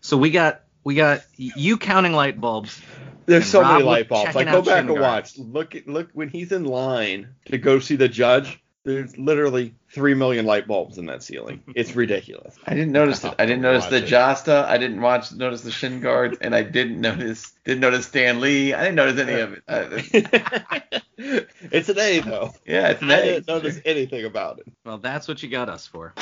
so 0.00 0.16
we 0.18 0.30
got 0.30 0.60
we 0.84 0.94
got 0.94 1.22
you 1.36 1.78
counting 1.78 2.12
light 2.12 2.40
bulbs. 2.40 2.80
There's 3.26 3.42
and 3.44 3.50
so 3.50 3.60
Rob 3.62 3.72
many 3.72 3.84
light 3.84 4.08
bulbs. 4.08 4.32
checking 4.32 4.46
Like 4.46 4.52
go 4.52 4.58
out 4.58 4.64
back 4.66 4.80
and 4.84 5.00
watch. 5.00 5.38
Look 5.38 5.74
at 5.74 5.86
look 5.88 6.10
when 6.12 6.28
he's 6.28 6.52
in 6.52 6.64
line 6.64 7.34
to 7.46 7.58
go 7.58 7.78
see 7.78 7.96
the 7.96 8.08
judge. 8.08 8.60
There's 8.84 9.16
literally 9.16 9.74
three 9.90 10.12
million 10.12 10.44
light 10.44 10.66
bulbs 10.66 10.98
in 10.98 11.06
that 11.06 11.22
ceiling. 11.22 11.62
It's 11.74 11.96
ridiculous. 11.96 12.54
I 12.66 12.74
didn't 12.74 12.92
notice 12.92 13.24
it. 13.24 13.34
I 13.38 13.46
didn't 13.46 13.62
notice 13.62 13.86
the 13.86 14.00
Watch 14.00 14.12
it. 14.12 14.14
Josta. 14.14 14.64
I 14.66 14.76
didn't 14.76 15.00
watch 15.00 15.32
notice 15.32 15.62
the 15.62 15.70
Shin 15.70 16.00
Guards, 16.00 16.36
and 16.42 16.54
I 16.54 16.62
didn't 16.62 17.00
notice 17.00 17.52
didn't 17.64 17.80
notice 17.80 18.06
Stan 18.06 18.40
Lee. 18.40 18.74
I 18.74 18.80
didn't 18.82 18.96
notice 18.96 19.20
any 19.20 19.40
of 19.40 19.58
it. 19.66 21.00
It's 21.16 21.88
an 21.88 21.98
A 21.98 22.18
though. 22.20 22.52
yeah, 22.66 22.88
it's 22.88 23.02
I 23.02 23.06
nice. 23.06 23.22
didn't 23.22 23.48
notice 23.48 23.80
anything 23.84 24.24
about 24.24 24.58
it. 24.58 24.66
Well, 24.84 24.98
that's 24.98 25.28
what 25.28 25.42
you 25.42 25.48
got 25.48 25.68
us 25.68 25.86
for. 25.86 26.12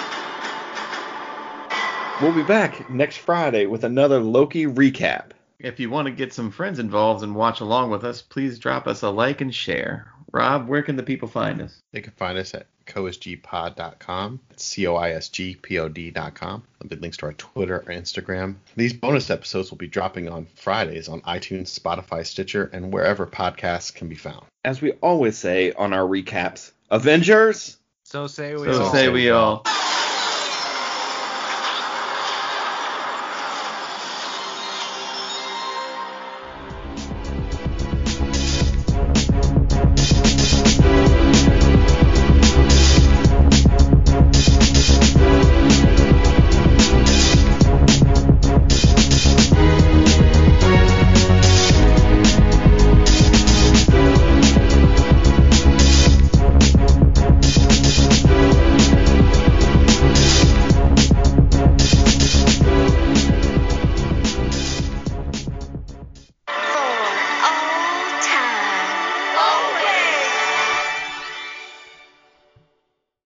We'll 2.20 2.34
be 2.34 2.44
back 2.46 2.88
next 2.90 3.16
Friday 3.16 3.66
with 3.66 3.82
another 3.84 4.20
Loki 4.20 4.66
recap. 4.66 5.30
If 5.62 5.78
you 5.78 5.90
want 5.90 6.06
to 6.06 6.12
get 6.12 6.32
some 6.34 6.50
friends 6.50 6.80
involved 6.80 7.22
and 7.22 7.36
watch 7.36 7.60
along 7.60 7.90
with 7.90 8.02
us, 8.04 8.20
please 8.20 8.58
drop 8.58 8.88
us 8.88 9.02
a 9.02 9.10
like 9.10 9.40
and 9.40 9.54
share. 9.54 10.12
Rob, 10.32 10.66
where 10.66 10.82
can 10.82 10.96
the 10.96 11.04
people 11.04 11.28
find 11.28 11.62
us? 11.62 11.78
They 11.92 12.00
can 12.00 12.12
find 12.14 12.36
us 12.36 12.52
at 12.52 12.66
coisgpod.com. 12.86 14.40
It's 14.50 14.64
C-O-I-S-G-P-O-D.com. 14.64 16.62
There'll 16.80 16.88
be 16.88 16.96
links 16.96 17.16
to 17.18 17.26
our 17.26 17.32
Twitter 17.34 17.76
or 17.76 17.92
Instagram. 17.92 18.56
These 18.76 18.94
bonus 18.94 19.30
episodes 19.30 19.70
will 19.70 19.78
be 19.78 19.86
dropping 19.86 20.28
on 20.28 20.46
Fridays 20.56 21.08
on 21.08 21.20
iTunes, 21.20 21.78
Spotify, 21.78 22.26
Stitcher, 22.26 22.68
and 22.72 22.92
wherever 22.92 23.24
podcasts 23.26 23.94
can 23.94 24.08
be 24.08 24.16
found. 24.16 24.44
As 24.64 24.80
we 24.82 24.92
always 24.94 25.38
say 25.38 25.72
on 25.72 25.92
our 25.92 26.08
recaps, 26.08 26.72
Avengers. 26.90 27.76
So 28.04 28.26
say 28.26 28.56
we 28.56 28.64
So 28.64 28.82
all. 28.82 28.92
say 28.92 29.08
we 29.10 29.30
all. 29.30 29.64